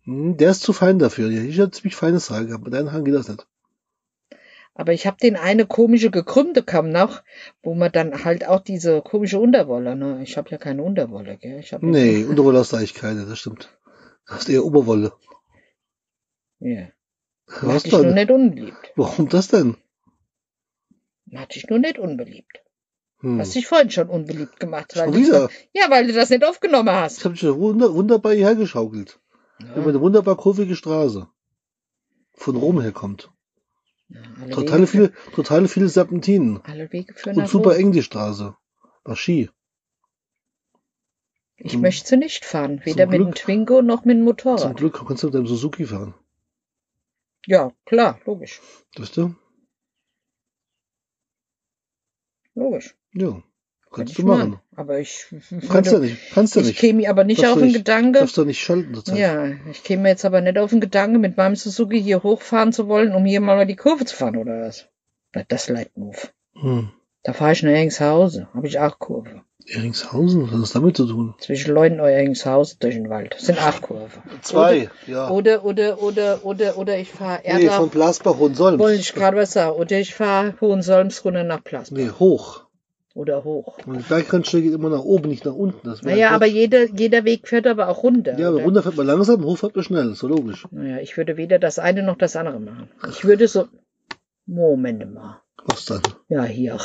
[0.04, 1.28] Hm, der ist zu fein dafür.
[1.28, 2.62] Ich habe ziemlich feines Haar gehabt.
[2.62, 3.44] Mit deinen Haaren geht das nicht.
[4.78, 7.24] Aber ich habe den eine komische gekrümmte Kamm noch,
[7.62, 10.22] wo man dann halt auch diese komische Unterwolle, ne?
[10.22, 11.58] Ich habe ja keine Unterwolle, gell?
[11.58, 13.76] Ich hab ja Nee, Unterwolle hast du eigentlich keine, das stimmt.
[14.28, 15.12] Du hast eher Oberwolle.
[16.60, 16.86] Ja.
[17.60, 18.92] Was ich nur nicht unbeliebt.
[18.94, 19.76] Warum das denn?
[21.34, 22.62] Hatte ich nur nicht unbeliebt.
[23.18, 23.40] Hm.
[23.40, 24.94] Hast dich vorhin schon unbeliebt gemacht.
[24.94, 25.50] Weil wieder?
[25.72, 27.24] Ja, weil du das nicht aufgenommen Ich hast.
[27.24, 29.18] habe dich wunder, wunderbar hierher geschaukelt.
[29.58, 31.26] Ja, eine wunderbar kurvige Straße.
[32.34, 33.32] Von Rom herkommt.
[34.40, 36.60] Alle, Total viele, total viele Serpentinen.
[36.64, 37.78] alle Wege führen Und nach super Rom.
[37.80, 38.56] eng die Straße.
[39.04, 39.50] War Ski.
[41.56, 42.80] Ich Zum- möchte sie nicht fahren.
[42.84, 43.34] Weder mit dem.
[43.34, 44.76] Twingo noch mit dem Zum Motorrad.
[44.76, 46.14] Glück kannst du mit deinem Suzuki fahren.
[47.46, 48.60] Ja, klar, logisch.
[48.96, 49.34] Weißt du?
[52.54, 52.96] Logisch.
[53.12, 53.42] Ja.
[53.92, 54.50] Kannst ich du machen.
[54.50, 54.60] machen.
[54.76, 55.26] Aber ich,
[55.68, 56.16] Kannst du nicht.
[56.32, 56.78] Kannst du ich nicht.
[56.78, 57.76] käme aber nicht Darfst auf den nicht.
[57.78, 58.18] Gedanke.
[58.20, 59.18] Darfst du nicht schalten zurzeit.
[59.18, 62.88] Ja, ich käme jetzt aber nicht auf den Gedanke, mit meinem Suzuki hier hochfahren zu
[62.88, 64.86] wollen, um hier mal die Kurve zu fahren oder was.
[65.34, 66.28] Na, Das Leitmove.
[66.54, 66.90] Hm.
[67.22, 68.46] Da fahre ich nach Eringshausen.
[68.54, 69.42] Habe ich auch Kurve.
[69.66, 71.34] Eringshausen, was hat das damit zu tun?
[71.40, 73.34] Zwischen Leuten und Eringshausen durch den Wald.
[73.34, 74.08] Das sind acht Kurve.
[74.40, 75.28] Zwei, ja.
[75.28, 77.76] Oder, oder, oder, oder, oder ich fahre nee, Erdach.
[77.76, 78.78] von Blasbach Hohensolms.
[78.78, 79.76] wollte ich gerade was sagen.
[79.76, 82.02] Oder ich fahre Hohensolms runter nach Plasberg.
[82.02, 82.64] Nee, hoch.
[83.18, 83.78] Oder hoch.
[83.84, 85.80] Und die Bergrennstrecke geht immer nach oben, nicht nach unten.
[85.82, 88.38] Das Naja, aber jeder, jeder Weg führt aber auch runter.
[88.38, 88.64] Ja, aber oder?
[88.66, 90.14] runter fährt man langsam, hoch fährt man schnell.
[90.14, 90.68] So logisch.
[90.70, 92.88] Naja, ich würde weder das eine noch das andere machen.
[93.10, 93.66] Ich würde so.
[94.46, 95.42] Moment mal.
[95.64, 96.00] Was dann?
[96.28, 96.78] Ja, hier.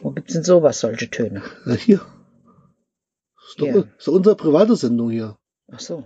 [0.00, 1.44] Wo gibt's denn sowas, solche Töne?
[1.66, 2.00] Ja, hier.
[3.46, 3.88] Ist doch, Hier.
[3.96, 5.36] ist doch unsere private Sendung hier.
[5.70, 6.04] Ach so.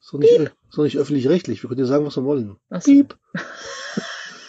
[0.00, 1.64] Ist doch nicht, ist doch nicht öffentlich-rechtlich.
[1.64, 2.58] Wir können dir sagen, was wir wollen.
[2.70, 2.92] Ach so.
[2.92, 3.18] Piep.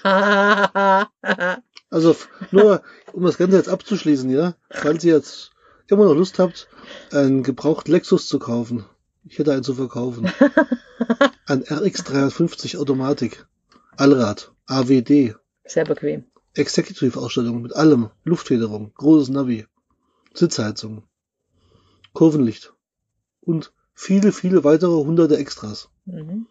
[1.90, 2.16] Also
[2.52, 5.52] nur, um das Ganze jetzt abzuschließen, ja, falls ihr jetzt
[5.88, 6.68] immer noch Lust habt,
[7.12, 8.86] einen gebrauchten Lexus zu kaufen.
[9.24, 10.32] Ich hätte einen zu verkaufen.
[11.46, 13.48] Ein RX 350 Automatik.
[13.98, 14.52] Allrad.
[14.68, 15.36] AWD.
[15.66, 16.26] Sehr bequem.
[16.54, 18.12] Executive-Ausstattung mit allem.
[18.24, 18.94] Luftfederung.
[18.96, 19.66] Großes Navi.
[20.34, 21.04] Sitzheizung.
[22.14, 22.74] Kurvenlicht.
[23.42, 25.90] Und viele, viele weitere hunderte Extras.
[26.06, 26.48] Mhm.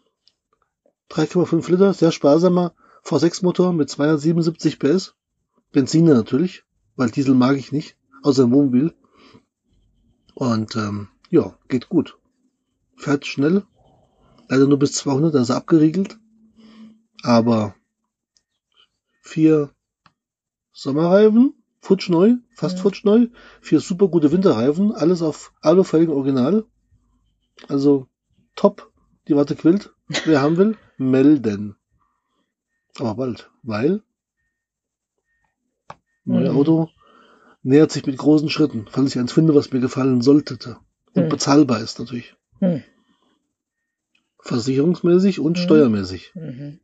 [1.09, 2.73] 3,5 Liter, sehr sparsamer
[3.03, 5.15] V6-Motor mit 277 PS.
[5.71, 6.63] Benziner natürlich,
[6.95, 8.93] weil Diesel mag ich nicht, außer im Wohnmobil.
[10.33, 12.17] Und ähm, ja, geht gut.
[12.95, 13.65] Fährt schnell.
[14.47, 16.17] Leider nur bis 200, da ist er abgeriegelt.
[17.23, 17.75] Aber
[19.21, 19.71] vier
[20.71, 22.81] Sommerreifen, futschneu, fast Mhm.
[22.81, 23.27] futschneu.
[23.61, 26.65] Vier super gute Winterreifen, alles auf Alufelgen Original.
[27.67, 28.07] Also
[28.55, 28.91] top,
[29.27, 29.93] die Warte quillt.
[30.25, 31.75] Wer haben will, melden.
[32.97, 34.03] Aber bald, weil
[36.25, 36.57] neue Mhm.
[36.57, 36.89] Auto
[37.63, 40.77] nähert sich mit großen Schritten, falls ich eins finde, was mir gefallen sollte.
[41.13, 41.29] Und Mhm.
[41.29, 42.35] bezahlbar ist natürlich.
[42.59, 42.83] Hm.
[44.41, 45.61] Versicherungsmäßig und Mhm.
[45.61, 46.31] steuermäßig.
[46.35, 46.79] Mhm.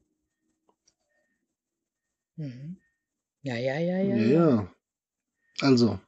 [2.37, 2.77] Mhm.
[3.43, 4.17] Ja, ja, ja, ja.
[4.17, 4.71] Ja.
[5.61, 5.99] Also,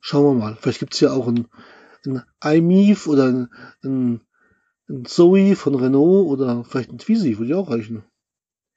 [0.00, 0.56] schauen wir mal.
[0.60, 1.48] Vielleicht gibt's ja auch ein,
[2.04, 3.48] ein iMIF oder ein,
[3.82, 4.20] ein,
[4.88, 8.04] ein Zoe von Renault oder vielleicht ein Twizy, würde ja auch reichen.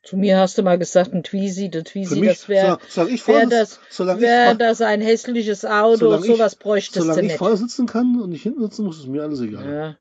[0.03, 2.77] Zu mir hast du mal gesagt, ein Twizy, der Twizy, mich, das wäre
[3.09, 7.21] ich wär das, solange wär ich, das ein hässliches Auto, Solange ich- sowas bräuchtest solange
[7.21, 7.37] du ich nicht.
[7.37, 9.73] vorne sitzen kann und nicht hinten sitzen muss, ist mir alles egal.
[9.73, 9.97] Ja.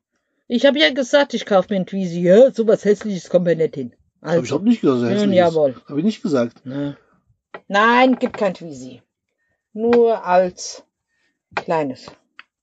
[0.47, 2.19] Ich habe ja gesagt, ich kaufe mir ein Twizy.
[2.21, 3.93] Ja, sowas hässliches kommt mir nicht hin.
[4.21, 5.75] Hab ich Also, überhaupt nicht gesagt, er Nun, jawohl.
[5.87, 6.61] Habe ich nicht gesagt.
[6.65, 6.97] ja.
[7.69, 9.01] Nein, gibt kein Twizy.
[9.71, 10.83] Nur als
[11.55, 12.07] kleines.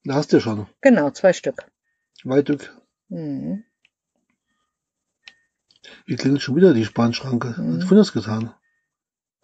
[0.05, 0.67] Da hast du ja schon.
[0.83, 1.65] Genau, zwei Stück.
[2.23, 2.71] Weitück.
[3.09, 3.65] Mhm.
[6.07, 7.55] Hier klingelt schon wieder die Spanschranke.
[7.59, 7.83] Mhm.
[7.89, 8.53] Hat das getan.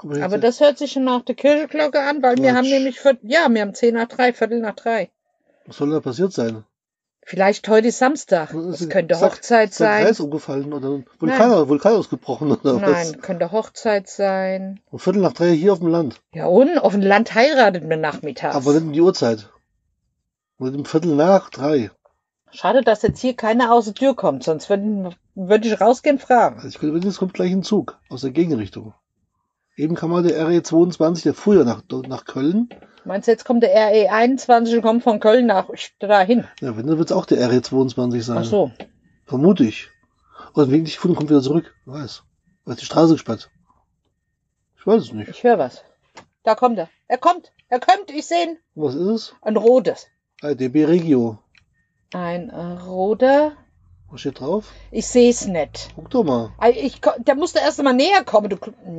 [0.02, 2.56] Jetzt- Aber das hört sich schon nach der Kirchenglocke an, weil wir Quatsch.
[2.56, 5.10] haben nämlich, ja, wir haben zehn nach drei, Viertel nach drei.
[5.66, 6.64] was soll da passiert sein?
[7.28, 8.54] Vielleicht heute ist Samstag.
[8.54, 10.04] Es könnte Sag- Hochzeit der sein.
[10.04, 13.12] Kreis umgefallen oder Vulkan, Vulkan ausgebrochen oder was?
[13.12, 14.78] Nein, könnte Hochzeit sein.
[14.90, 16.20] Um Viertel nach drei hier auf dem Land.
[16.34, 18.54] Ja, und auf dem Land heiratet man nachmittags.
[18.54, 19.48] Aber nicht um die Uhrzeit.
[20.58, 21.90] Und um Viertel nach drei.
[22.52, 24.70] Schade, dass jetzt hier keiner aus der Tür kommt, sonst
[25.36, 26.56] würde würd ich rausgehen fragen.
[26.56, 28.94] Also ich könnte es kommt gleich ein Zug aus der Gegenrichtung.
[29.76, 32.70] Eben kam mal der RE22, der früher nach, nach Köln.
[33.04, 35.68] Meinst du, jetzt kommt der RE21 und kommt von Köln nach
[35.98, 36.44] dahin?
[36.60, 38.38] Ja, wenn, dann wird es auch der RE22 sein.
[38.38, 38.70] Ach so.
[39.26, 39.90] Vermute ich.
[40.54, 41.74] Oder wegen nicht gefunden, kommt wieder zurück.
[41.84, 42.22] Wer weiß.
[42.64, 43.50] Ist die Straße gesperrt.
[44.78, 45.28] Ich weiß es nicht.
[45.28, 45.84] Ich höre was.
[46.42, 46.88] Da kommt er.
[47.06, 47.52] Er kommt.
[47.68, 48.10] Er kommt.
[48.10, 48.58] Ich sehe ihn.
[48.74, 49.34] Was ist es?
[49.42, 50.06] Ein rotes.
[50.40, 51.38] Ah, DB Regio.
[52.14, 53.52] Ein äh, roter.
[54.10, 54.66] Was steht drauf?
[54.92, 55.88] Ich sehe es nicht.
[55.96, 56.50] Guck doch mal.
[56.58, 58.48] Ah, Ich, der musste erst mal näher kommen.
[58.48, 58.56] Du,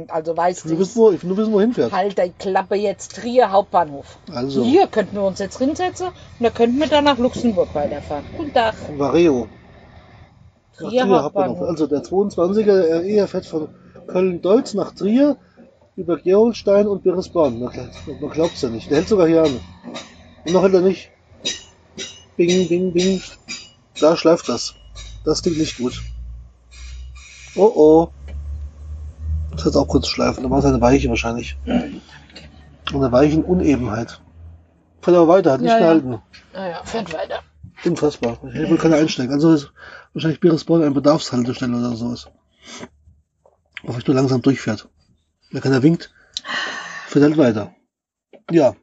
[0.09, 0.77] also weißt du.
[0.77, 1.91] wissen, wo, ich will nur wissen, wo er hinfährt.
[1.93, 3.15] Halt die Klappe jetzt.
[3.15, 4.17] Trier Hauptbahnhof.
[4.33, 8.25] Also, Hier könnten wir uns jetzt hinsetzen und da könnten wir dann nach Luxemburg weiterfahren.
[8.35, 8.75] Guten Tag.
[8.97, 9.47] Vareo.
[10.77, 11.23] Trier Trier Hauptbahnhof.
[11.59, 11.61] Hauptbahnhof.
[11.69, 13.69] Also der 22er der RE fährt von
[14.07, 15.37] Köln-Deutz nach Trier
[15.95, 17.59] über Gerolstein und Beresborn.
[17.59, 17.71] Man,
[18.19, 18.89] man glaubt's ja nicht.
[18.91, 19.59] Der hält sogar hier an.
[20.45, 21.09] Und noch hält er nicht.
[22.35, 23.21] Bing, bing, bing.
[23.99, 24.75] Da schleift das.
[25.27, 26.01] Das klingt nicht gut.
[27.57, 28.07] Oh oh.
[29.51, 30.41] Das hat auch kurz schleifen.
[30.41, 31.57] Da war es eine Weiche wahrscheinlich.
[31.65, 34.21] Eine weichen Unebenheit.
[35.01, 35.85] Fährt aber weiter, hat nicht Ja, ja.
[35.85, 36.21] gehalten.
[36.53, 37.41] Naja, fährt weiter.
[37.83, 38.39] Unfassbar.
[38.53, 39.33] Hier will keiner einsteigen.
[39.33, 39.73] Also ist
[40.13, 42.29] wahrscheinlich Beresborn eine Bedarfshaltestelle oder sowas.
[43.83, 44.87] Wo vielleicht nur langsam durchfährt.
[45.51, 46.09] Wenn keiner winkt,
[47.07, 47.75] fährt halt weiter.
[48.49, 48.77] Ja.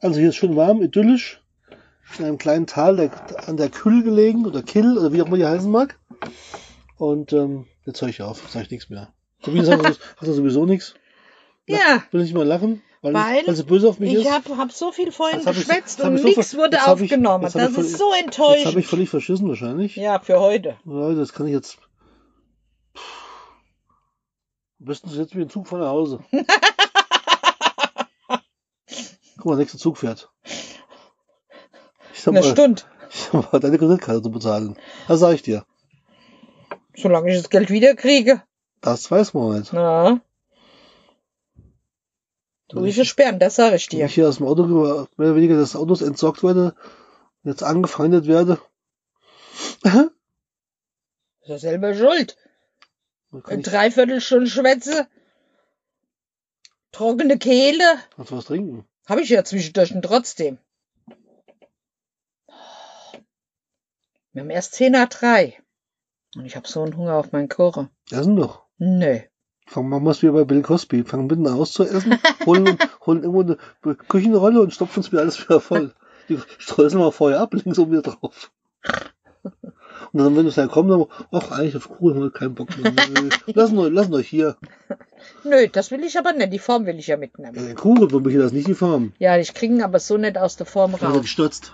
[0.00, 1.43] Also hier ist schön warm, idyllisch.
[2.18, 5.36] In einem kleinen Tal der, an der Kühl gelegen oder Kill oder wie auch immer
[5.36, 5.98] die heißen mag.
[6.96, 9.12] Und ähm, jetzt höre ich auf, jetzt sage ich nichts mehr.
[9.42, 10.94] Sabine sagt, hast du sowieso nichts.
[11.66, 14.30] Ja, Will nicht mal lachen, weil, Weil weil sie böse auf mich ich ist.
[14.30, 17.42] habe hab so viel vorhin ich- geschwätzt und ich so nichts wurde ich- aufgenommen.
[17.42, 18.84] Das ich voll- ist so Jetzt habe ich enttäuschend.
[18.86, 19.96] völlig verschissen wahrscheinlich.
[19.96, 20.76] Ja, für heute.
[20.84, 21.78] Ja, das kann ich jetzt.
[24.78, 26.20] Am besten setzen wir den Zug von nach Hause.
[29.36, 30.30] Guck mal, der nächste Zug fährt.
[32.24, 32.82] Ich hab, Eine mal, Stunde.
[33.10, 34.78] ich hab mal deine Kreditkarte zu bezahlen.
[35.08, 35.66] Das sag ich dir.
[36.96, 38.42] Solange ich das Geld wieder kriege.
[38.80, 39.74] Das weiß man nicht.
[39.74, 40.22] Na.
[42.68, 44.06] Tu ich sperren, das sage ich Wenn dir.
[44.06, 46.74] ich hier aus dem Auto mehr oder weniger des Autos entsorgt werde,
[47.42, 48.58] jetzt angefeindet werde,
[49.84, 50.10] Ist
[51.44, 52.38] ja selber schuld.
[53.44, 55.08] Eine Dreiviertelstunde Schwätze.
[56.90, 57.84] Trockene Kehle.
[58.16, 58.86] noch was trinken.
[59.06, 60.56] Habe ich ja zwischendurch trotzdem.
[64.34, 65.54] Wir haben erst 10 nach 3.
[66.36, 67.88] Und ich habe so einen Hunger auf meinen Kuchen.
[68.10, 68.64] Essen doch.
[68.78, 69.20] Nö.
[69.66, 71.04] Fangen wir mal wie bei Bill Cosby.
[71.04, 75.60] Fangen mitten an auszuessen, holen, holen irgendwo eine Küchenrolle und stopfen uns wieder alles wieder
[75.60, 75.94] voll.
[76.28, 78.50] Die streuseln wir vorher ab, links oben wieder drauf.
[80.12, 82.68] Und dann, wenn es dann kommt, dann, ach, eigentlich auf Kuchen haben wir keinen Bock
[82.76, 82.92] mehr.
[83.54, 84.56] Lassen euch, lassen euch hier.
[85.44, 86.52] Nö, das will ich aber nicht.
[86.52, 87.54] Die Form will ich ja Ja, mitnehmen.
[87.54, 89.12] den Kuchen, warum ich das nicht die Farm?
[89.18, 91.20] Ja, ich kriege ihn aber so nicht aus der Form raus.
[91.22, 91.72] gestürzt.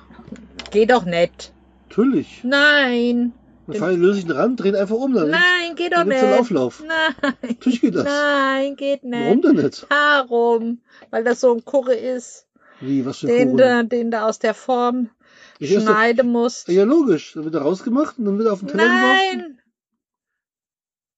[0.70, 1.52] Geht doch nicht.
[1.90, 2.40] Natürlich.
[2.44, 3.32] Nein.
[3.66, 5.12] Dann fahren, löse ich den Rand, drehen einfach um.
[5.12, 6.22] Dann, Nein, geht doch dann nicht.
[6.22, 6.82] einen Auflauf.
[6.86, 7.32] Nein.
[7.42, 8.04] Natürlich geht das.
[8.04, 9.20] Nein, geht nicht.
[9.24, 9.86] Warum denn nicht?
[9.88, 10.80] Warum?
[11.10, 12.46] Weil das so ein Kuchen ist,
[12.80, 13.58] Wie, was für ein den Kuchen?
[13.58, 15.10] du, den du aus der Form
[15.58, 16.68] Ich doch- schneiden musst.
[16.68, 17.32] Ja, logisch.
[17.34, 19.38] Dann wird er rausgemacht und dann wird er auf den Teller geworfen.
[19.38, 19.56] Nein!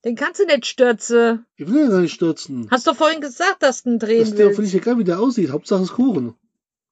[0.05, 1.47] Den kannst du nicht stürzen.
[1.57, 2.67] Ich will ja gar nicht stürzen.
[2.71, 4.75] Hast du vorhin gesagt, dass du ihn Das drehen ist dir völlig willst.
[4.75, 5.51] egal, wie der aussieht.
[5.51, 6.35] Hauptsache ist Kuchen.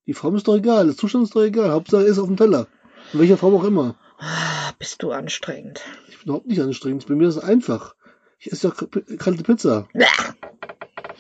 [0.07, 1.71] Die Form ist doch egal, der Zustand ist doch egal.
[1.73, 2.67] Hauptsache ist auf dem Teller.
[3.13, 3.97] In welcher Form auch immer.
[4.19, 5.81] Ah, bist du anstrengend.
[6.09, 7.07] Ich bin überhaupt nicht anstrengend.
[7.07, 7.95] Bei mir ist es einfach.
[8.39, 9.89] Ich esse ja kalte Pizza.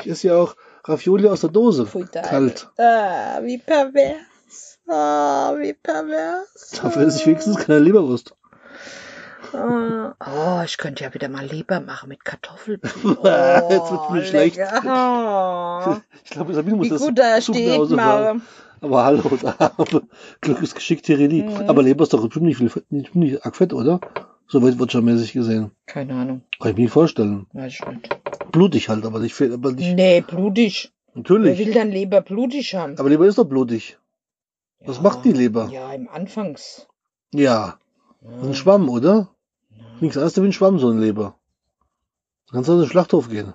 [0.00, 1.84] Ich esse ja auch Ravioli aus der Dose.
[1.84, 2.06] Teufel.
[2.06, 2.68] Kalt.
[2.78, 4.78] Ah, wie pervers.
[4.88, 6.70] Ah, wie pervers.
[6.80, 8.34] Dafür esse ich wenigstens keine Leberwurst.
[9.52, 10.14] Ah.
[10.26, 12.88] Oh, ich könnte ja wieder mal Leber machen mit Kartoffelpü.
[13.08, 14.58] Jetzt wird's mir schlecht.
[14.86, 18.40] Oh, Ich glaube, Sabine muss wie das gut da steht mal.
[18.82, 19.22] Aber hallo,
[20.40, 21.42] Glück ist geschickt, Tireli.
[21.42, 21.68] Mhm.
[21.68, 24.00] Aber Leber ist doch bestimmt nicht, viel, nicht, nicht arg fett, oder?
[24.46, 25.70] So weit wird schon mäßig gesehen.
[25.86, 27.46] Keine Ahnung, Kann ich mir nicht vorstellen.
[27.52, 28.18] weiß ich nicht.
[28.52, 30.92] Blutig halt, aber nicht fett, aber nicht, Nee, blutig.
[31.12, 31.58] Wer natürlich.
[31.58, 32.98] will dann Leber blutig haben?
[32.98, 33.98] Aber Leber ist doch blutig.
[34.84, 35.02] Was Ja.
[35.02, 35.68] macht die Leber?
[35.70, 36.86] Ja, im Anfangs.
[37.34, 37.78] Ja,
[38.22, 38.42] Ja.
[38.42, 39.28] ein Schwamm, oder?
[40.00, 41.38] Nichts anderes wie ein Schwamm, so eine Leber.
[42.48, 43.52] Du kannst auf den Schlachthof gehen.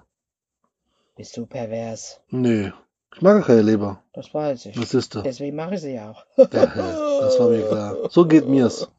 [1.16, 2.22] Bist du pervers?
[2.30, 2.72] Nö.
[3.14, 4.04] Ich mag ja keine Leber.
[4.14, 4.78] Das weiß ich.
[4.80, 5.22] Was ist da?
[5.22, 6.26] Deswegen mache ich sie ja auch.
[6.38, 7.96] Ja, das war mir klar.
[8.10, 8.90] So geht mir's.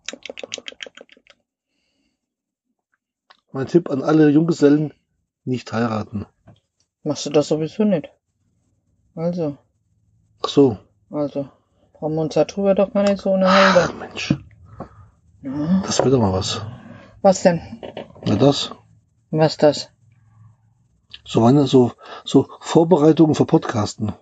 [3.53, 4.93] Mein Tipp an alle Junggesellen,
[5.45, 6.27] nicht heiraten.
[7.03, 8.09] Machst du das sowieso nicht?
[9.15, 9.57] Also,
[10.43, 10.79] Ach so.
[11.11, 11.49] also.
[11.95, 13.79] Brauchen wir uns darüber doch gar nicht so unterhalten.
[13.95, 14.35] Ach Mensch,
[15.43, 15.83] Ja.
[15.87, 16.61] das wird doch mal was.
[17.27, 17.61] Was denn?
[18.25, 18.71] Na das?
[19.33, 19.91] Was das?
[21.25, 21.91] So meine, so,
[22.25, 24.13] so Vorbereitungen für Podcasten.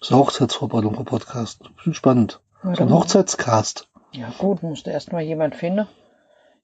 [0.00, 1.68] So Hochzeitsvorbereitung für Podcasten.
[1.74, 2.40] Bestimmt spannend.
[2.62, 2.90] So ein.
[2.90, 3.90] Hochzeitscast.
[4.12, 5.86] Ja gut, musst du erstmal jemand finden,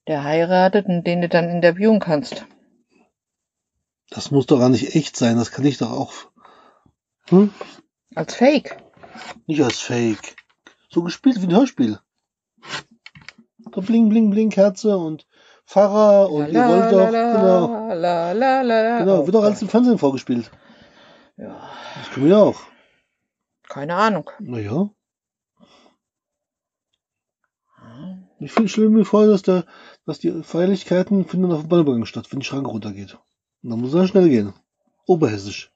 [0.07, 2.47] der heiratet und den du dann interviewen kannst.
[4.09, 5.37] Das muss doch gar nicht echt sein.
[5.37, 6.15] Das kann ich doch auch.
[7.29, 7.53] Hm?
[8.15, 8.83] Als Fake.
[9.47, 10.37] Nicht als Fake.
[10.89, 11.99] So gespielt wie ein Hörspiel.
[13.71, 15.27] Bling, bling, bling, Kerze und
[15.67, 17.11] Pfarrer und ihr wollt doch.
[17.11, 17.89] Genau.
[17.95, 20.51] la, la, la, Genau, Oh wird doch alles im Fernsehen vorgespielt.
[21.37, 22.61] Ja, Das können wir ja auch.
[23.69, 24.31] keine Ahnung.
[24.41, 24.91] Naja.
[28.41, 29.65] Ich finde schlimm mir vor, dass, der,
[30.07, 33.19] dass die Feierlichkeiten finden auf dem Ballbrücken statt, wenn die Schranke runtergeht.
[33.63, 34.55] Und dann muss er schnell gehen.
[35.07, 35.73] Oberhessisch.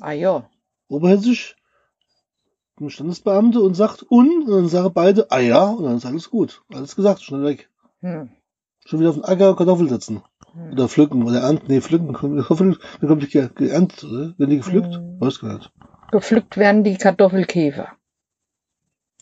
[0.00, 0.48] Ah ja.
[0.88, 1.56] Oberhessisch.
[2.78, 6.30] Ein Standesbeamte und sagt un, und dann sagen beide, ah ja, und dann ist alles
[6.30, 6.62] gut.
[6.72, 7.70] Alles gesagt, schnell weg.
[8.00, 8.28] Hm.
[8.84, 10.22] Schon wieder auf den Acker Kartoffel setzen.
[10.52, 10.72] Hm.
[10.72, 11.66] Oder pflücken, oder ernten.
[11.68, 12.12] Nee, pflücken.
[12.12, 14.38] Kartoffeln, dann kommt die ge geerntet, oder?
[14.38, 14.94] Werden die gepflückt?
[14.94, 15.20] Hm.
[15.20, 15.72] Weiß gar nicht.
[16.12, 17.92] Gepflückt werden die Kartoffelkäfer.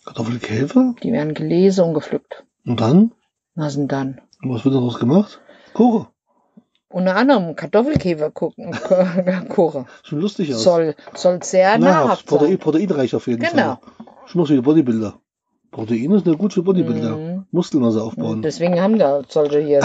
[0.05, 0.95] Kartoffelkäfer?
[1.03, 2.45] Die werden gelesen und gepflückt.
[2.67, 3.13] Und dann?
[3.55, 4.21] Was denn dann?
[4.43, 5.41] Und was wird daraus gemacht?
[5.75, 6.09] Kuchen.
[6.95, 8.71] Unter anderem Kartoffelkäfer gucken,
[9.49, 9.87] Kuchen.
[10.05, 10.63] Schon lustig aus.
[10.63, 12.59] Soll, soll sehr nahrhaft Protein, sein.
[12.59, 13.79] proteinreich auf jeden Genau.
[13.81, 14.07] Fall.
[14.27, 15.15] Schon noch Bodybuilder.
[15.73, 17.17] Protein ist ja gut für Bodybuilder.
[17.17, 17.47] Mhm.
[17.51, 18.43] Muskelmasse Und aufbauen.
[18.43, 19.83] deswegen haben da solche hier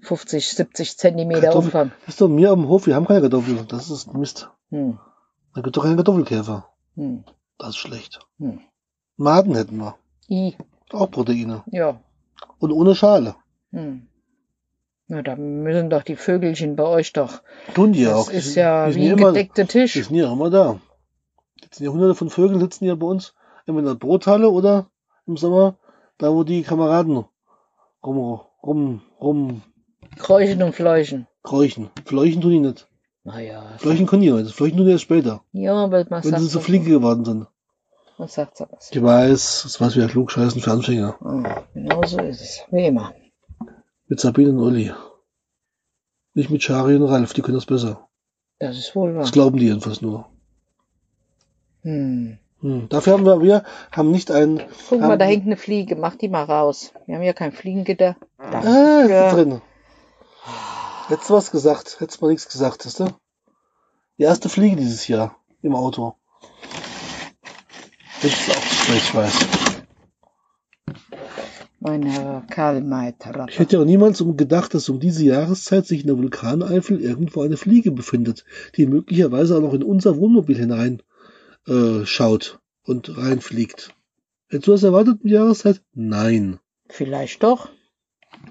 [0.00, 1.92] 50, 70 Zentimeter Kartoffel- Umfang.
[2.06, 3.66] Das ist doch mir am Hof, wir haben keine Kartoffeln.
[3.68, 4.48] Das ist Mist.
[4.70, 4.98] Hm.
[5.54, 6.66] Da gibt doch keinen Kartoffelkäfer.
[6.96, 7.24] Hm.
[7.58, 8.20] Das ist schlecht.
[8.38, 8.60] Hm.
[9.18, 9.96] Maden hätten wir.
[10.30, 10.56] I.
[10.92, 11.62] Auch Proteine.
[11.70, 12.00] Ja.
[12.58, 13.34] Und ohne Schale.
[13.70, 14.06] Hm.
[15.10, 17.42] Na, da müssen doch die Vögelchen bei euch doch.
[17.74, 18.30] Tun die Das auch.
[18.30, 19.94] ist Die- ja die sind wie ein immer, gedeckter Die Tisch.
[19.94, 20.78] sind ja immer da.
[21.62, 23.34] Sitzen ja hunderte von Vögeln sitzen ja bei uns.
[23.66, 24.86] Immer in der Brothalle oder
[25.26, 25.76] im Sommer,
[26.18, 27.24] da wo die Kameraden
[28.04, 29.62] rum, rum, rum
[30.18, 31.26] Kräuchen und Fleuchen.
[31.42, 31.90] kräuchen.
[32.04, 32.86] Fleuchen tun die nicht.
[33.24, 33.62] Naja.
[33.78, 34.54] Fleuchen können die nicht.
[34.54, 35.42] Fleuchen tun die erst später.
[35.52, 36.60] Ja, aber was Wenn sie sie?
[36.60, 37.46] Fliege geworden sind.
[38.16, 38.90] Was sagt sie das?
[38.92, 41.16] Ich weiß, das weiß wieder klugscheißen für Anfänger.
[41.20, 42.60] Ah, genau so ist es.
[42.70, 43.12] Wie immer.
[44.10, 44.92] Mit Sabine und Uli.
[46.34, 48.08] Nicht mit Shari und Ralf, die können das besser.
[48.58, 49.22] Das ist wohl wahr.
[49.22, 50.28] Das glauben die jedenfalls nur.
[51.82, 52.36] Hm.
[52.60, 52.88] Hm.
[52.88, 54.62] Dafür haben wir, wir haben nicht ein.
[54.88, 55.94] Guck mal, da hängt eine Fliege.
[55.94, 56.92] Mach die mal raus.
[57.06, 58.16] Wir haben ja kein Fliegengitter.
[58.36, 58.60] Da.
[58.62, 59.62] Ah, ist drin.
[61.06, 62.00] Hättest du was gesagt?
[62.00, 63.06] Hättest du mal nichts gesagt, hast du?
[64.18, 66.16] Die erste Fliege dieses Jahr im Auto.
[68.22, 69.46] Ist auch ich weiß.
[71.82, 73.14] Meine Karl May
[73.48, 77.00] Ich hätte ja auch niemals um gedacht, dass um diese Jahreszeit sich in der Vulkaneifel
[77.00, 78.44] irgendwo eine Fliege befindet,
[78.76, 81.02] die möglicherweise auch noch in unser Wohnmobil hinein
[81.66, 83.94] äh, schaut und reinfliegt.
[84.48, 85.80] Hättest du das erwartet um die Jahreszeit?
[85.94, 86.58] Nein.
[86.86, 87.70] Vielleicht doch.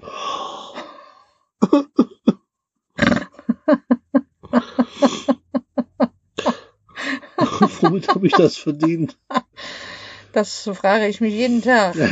[7.80, 9.16] Womit habe ich das verdient?
[10.32, 11.96] Das frage ich mich jeden Tag.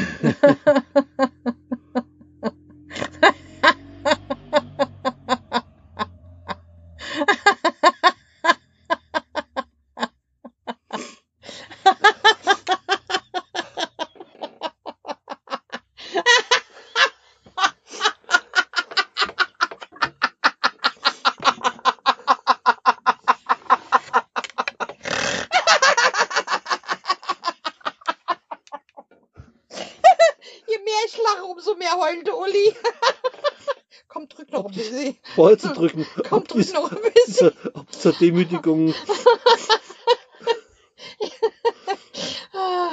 [30.67, 32.75] Je mehr ich lache, umso mehr heulte Uli.
[34.09, 34.73] Komm, drück noch ein
[35.59, 36.07] zu drücken.
[36.29, 37.53] Komm, ob dies- noch ein bisschen.
[37.75, 38.95] Ob es zur Demütigung.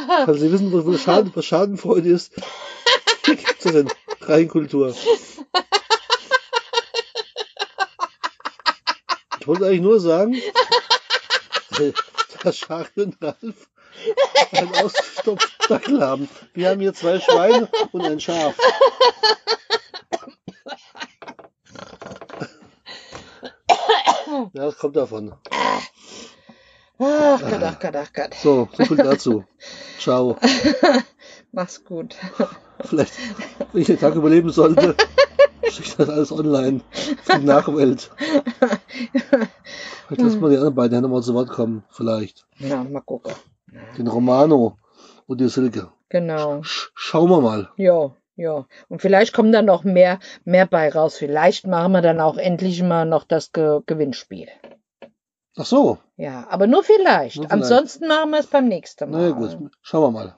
[0.08, 2.34] Also Sie wissen, wo Schaden, was Schadenfreude ist.
[3.26, 3.90] Hier gibt's das in
[4.22, 4.96] Reinkultur.
[9.40, 10.40] Ich wollte eigentlich nur sagen,
[12.44, 13.70] dass Schari und Ralf
[14.52, 16.30] einen ausgestopften Dackel haben.
[16.54, 18.56] Wir haben hier zwei Schweine und ein Schaf.
[24.54, 25.34] Ja, das kommt davon.
[27.00, 28.34] Ach Gott, ach Gott, ach Gott.
[28.36, 29.44] So, so viel dazu.
[30.00, 30.38] Ciao.
[31.52, 32.16] Mach's gut.
[32.82, 33.14] Vielleicht,
[33.72, 34.96] wenn ich den Tag überleben sollte,
[35.64, 36.82] schicke ich das alles online
[37.24, 38.12] für die Nachwelt.
[40.08, 41.84] Vielleicht lassen wir die anderen beiden nochmal zu Wort kommen.
[41.90, 42.46] Vielleicht.
[42.60, 43.34] Ja, mal gucken.
[43.98, 44.78] Den Romano
[45.26, 45.90] und die Silke.
[46.10, 46.62] Genau.
[46.62, 47.70] Sch schauen wir mal.
[47.78, 48.68] Ja, ja.
[48.88, 51.18] Und vielleicht kommt dann noch mehr, mehr bei raus.
[51.18, 54.48] Vielleicht machen wir dann auch endlich mal noch das Ge Gewinnspiel.
[55.58, 55.98] Ach so.
[56.18, 57.38] Ja, aber nur vielleicht.
[57.38, 57.52] Nur vielleicht.
[57.52, 59.30] Ansonsten machen wir es beim nächsten Na Mal.
[59.30, 59.58] ja, gut.
[59.82, 60.36] Schauen wir mal.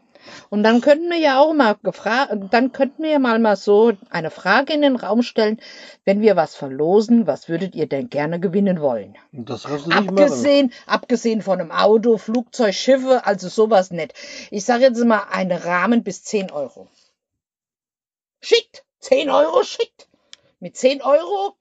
[0.49, 3.93] Und dann könnten wir ja auch mal gefragt, dann könnten wir ja mal mal so
[4.09, 5.61] eine Frage in den Raum stellen,
[6.05, 9.17] wenn wir was verlosen, was würdet ihr denn gerne gewinnen wollen?
[9.31, 10.09] Das kannst du nicht machen.
[10.09, 14.13] Abgesehen, abgesehen von einem Auto, Flugzeug, Schiffe, also sowas nicht.
[14.51, 16.87] Ich sage jetzt mal einen Rahmen bis 10 Euro.
[18.41, 18.83] Schickt!
[18.99, 20.07] 10 Euro schickt!
[20.59, 21.55] Mit 10 Euro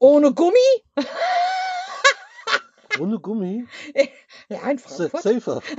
[0.00, 0.54] ohne Gummi?
[3.00, 3.66] Ohne Gummi.
[4.48, 5.22] Ja, in Sa- Frankfurt.
[5.22, 5.62] Safer.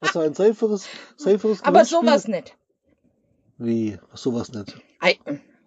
[0.00, 0.86] Was war ein saferes,
[1.16, 2.56] saferes Aber sowas nicht.
[3.58, 3.98] Wie?
[4.10, 4.76] Was sowas nicht?
[5.00, 5.18] Ei,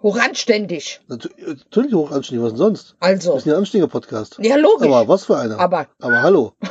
[0.04, 1.02] Hochanständig.
[1.08, 2.96] Natu natürlich hochanständig, was denn sonst?
[3.00, 3.36] Das Also.
[3.38, 4.38] ist ein anständiger Podcast.
[4.40, 4.88] Ja, logisch.
[4.88, 5.60] Aber was für einer?
[5.60, 6.54] Aber Aber hallo.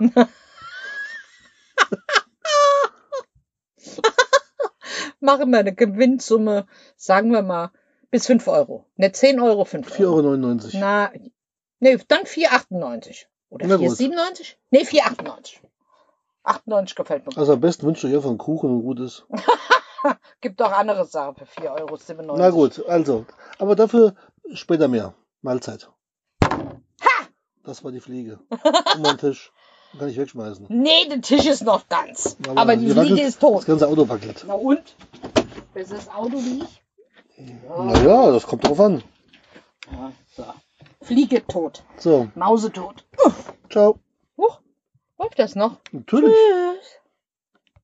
[5.20, 6.66] machen wir eine Gewinnsumme,
[6.96, 7.70] sagen wir mal,
[8.10, 8.84] bis 5 Euro.
[8.96, 10.20] Nicht 10 Euro, 5 Euro.
[10.20, 10.70] 4,99 Euro.
[10.74, 11.12] Na,
[11.80, 13.26] nee, dann 4,98.
[13.50, 13.88] Oder Na gut.
[13.88, 14.54] 4,97?
[14.70, 15.58] Nee, 4,98.
[16.42, 17.36] 98 gefällt mir.
[17.36, 19.26] Also am besten wünscht euch einfach einen Kuchen und gut ist.
[20.40, 22.36] Gibt auch andere Sachen für 4,97 Euro.
[22.36, 23.26] Na gut, also.
[23.58, 24.14] Aber dafür
[24.54, 25.14] später mehr.
[25.42, 25.90] Mahlzeit.
[27.62, 28.40] Das war die Fliege.
[28.96, 29.52] Um den Tisch.
[29.98, 30.66] Kann ich wegschmeißen.
[30.68, 32.36] Nee, der Tisch ist noch ganz.
[32.54, 33.58] Aber, die hier Fliege ist tot.
[33.58, 34.44] Das ganze Auto wackelt.
[34.46, 34.96] Na und?
[35.74, 36.82] Ist das Auto wie ich?
[37.68, 39.02] Naja, das kommt drauf an.
[39.90, 40.44] Ja, so.
[41.02, 41.82] Fliege tot.
[41.98, 43.04] So, Mause tot.
[43.70, 43.98] ciao.
[44.36, 44.60] Huch,
[45.18, 45.78] läuft das noch?
[45.92, 46.34] Natürlich.
[46.34, 46.99] Tschüss.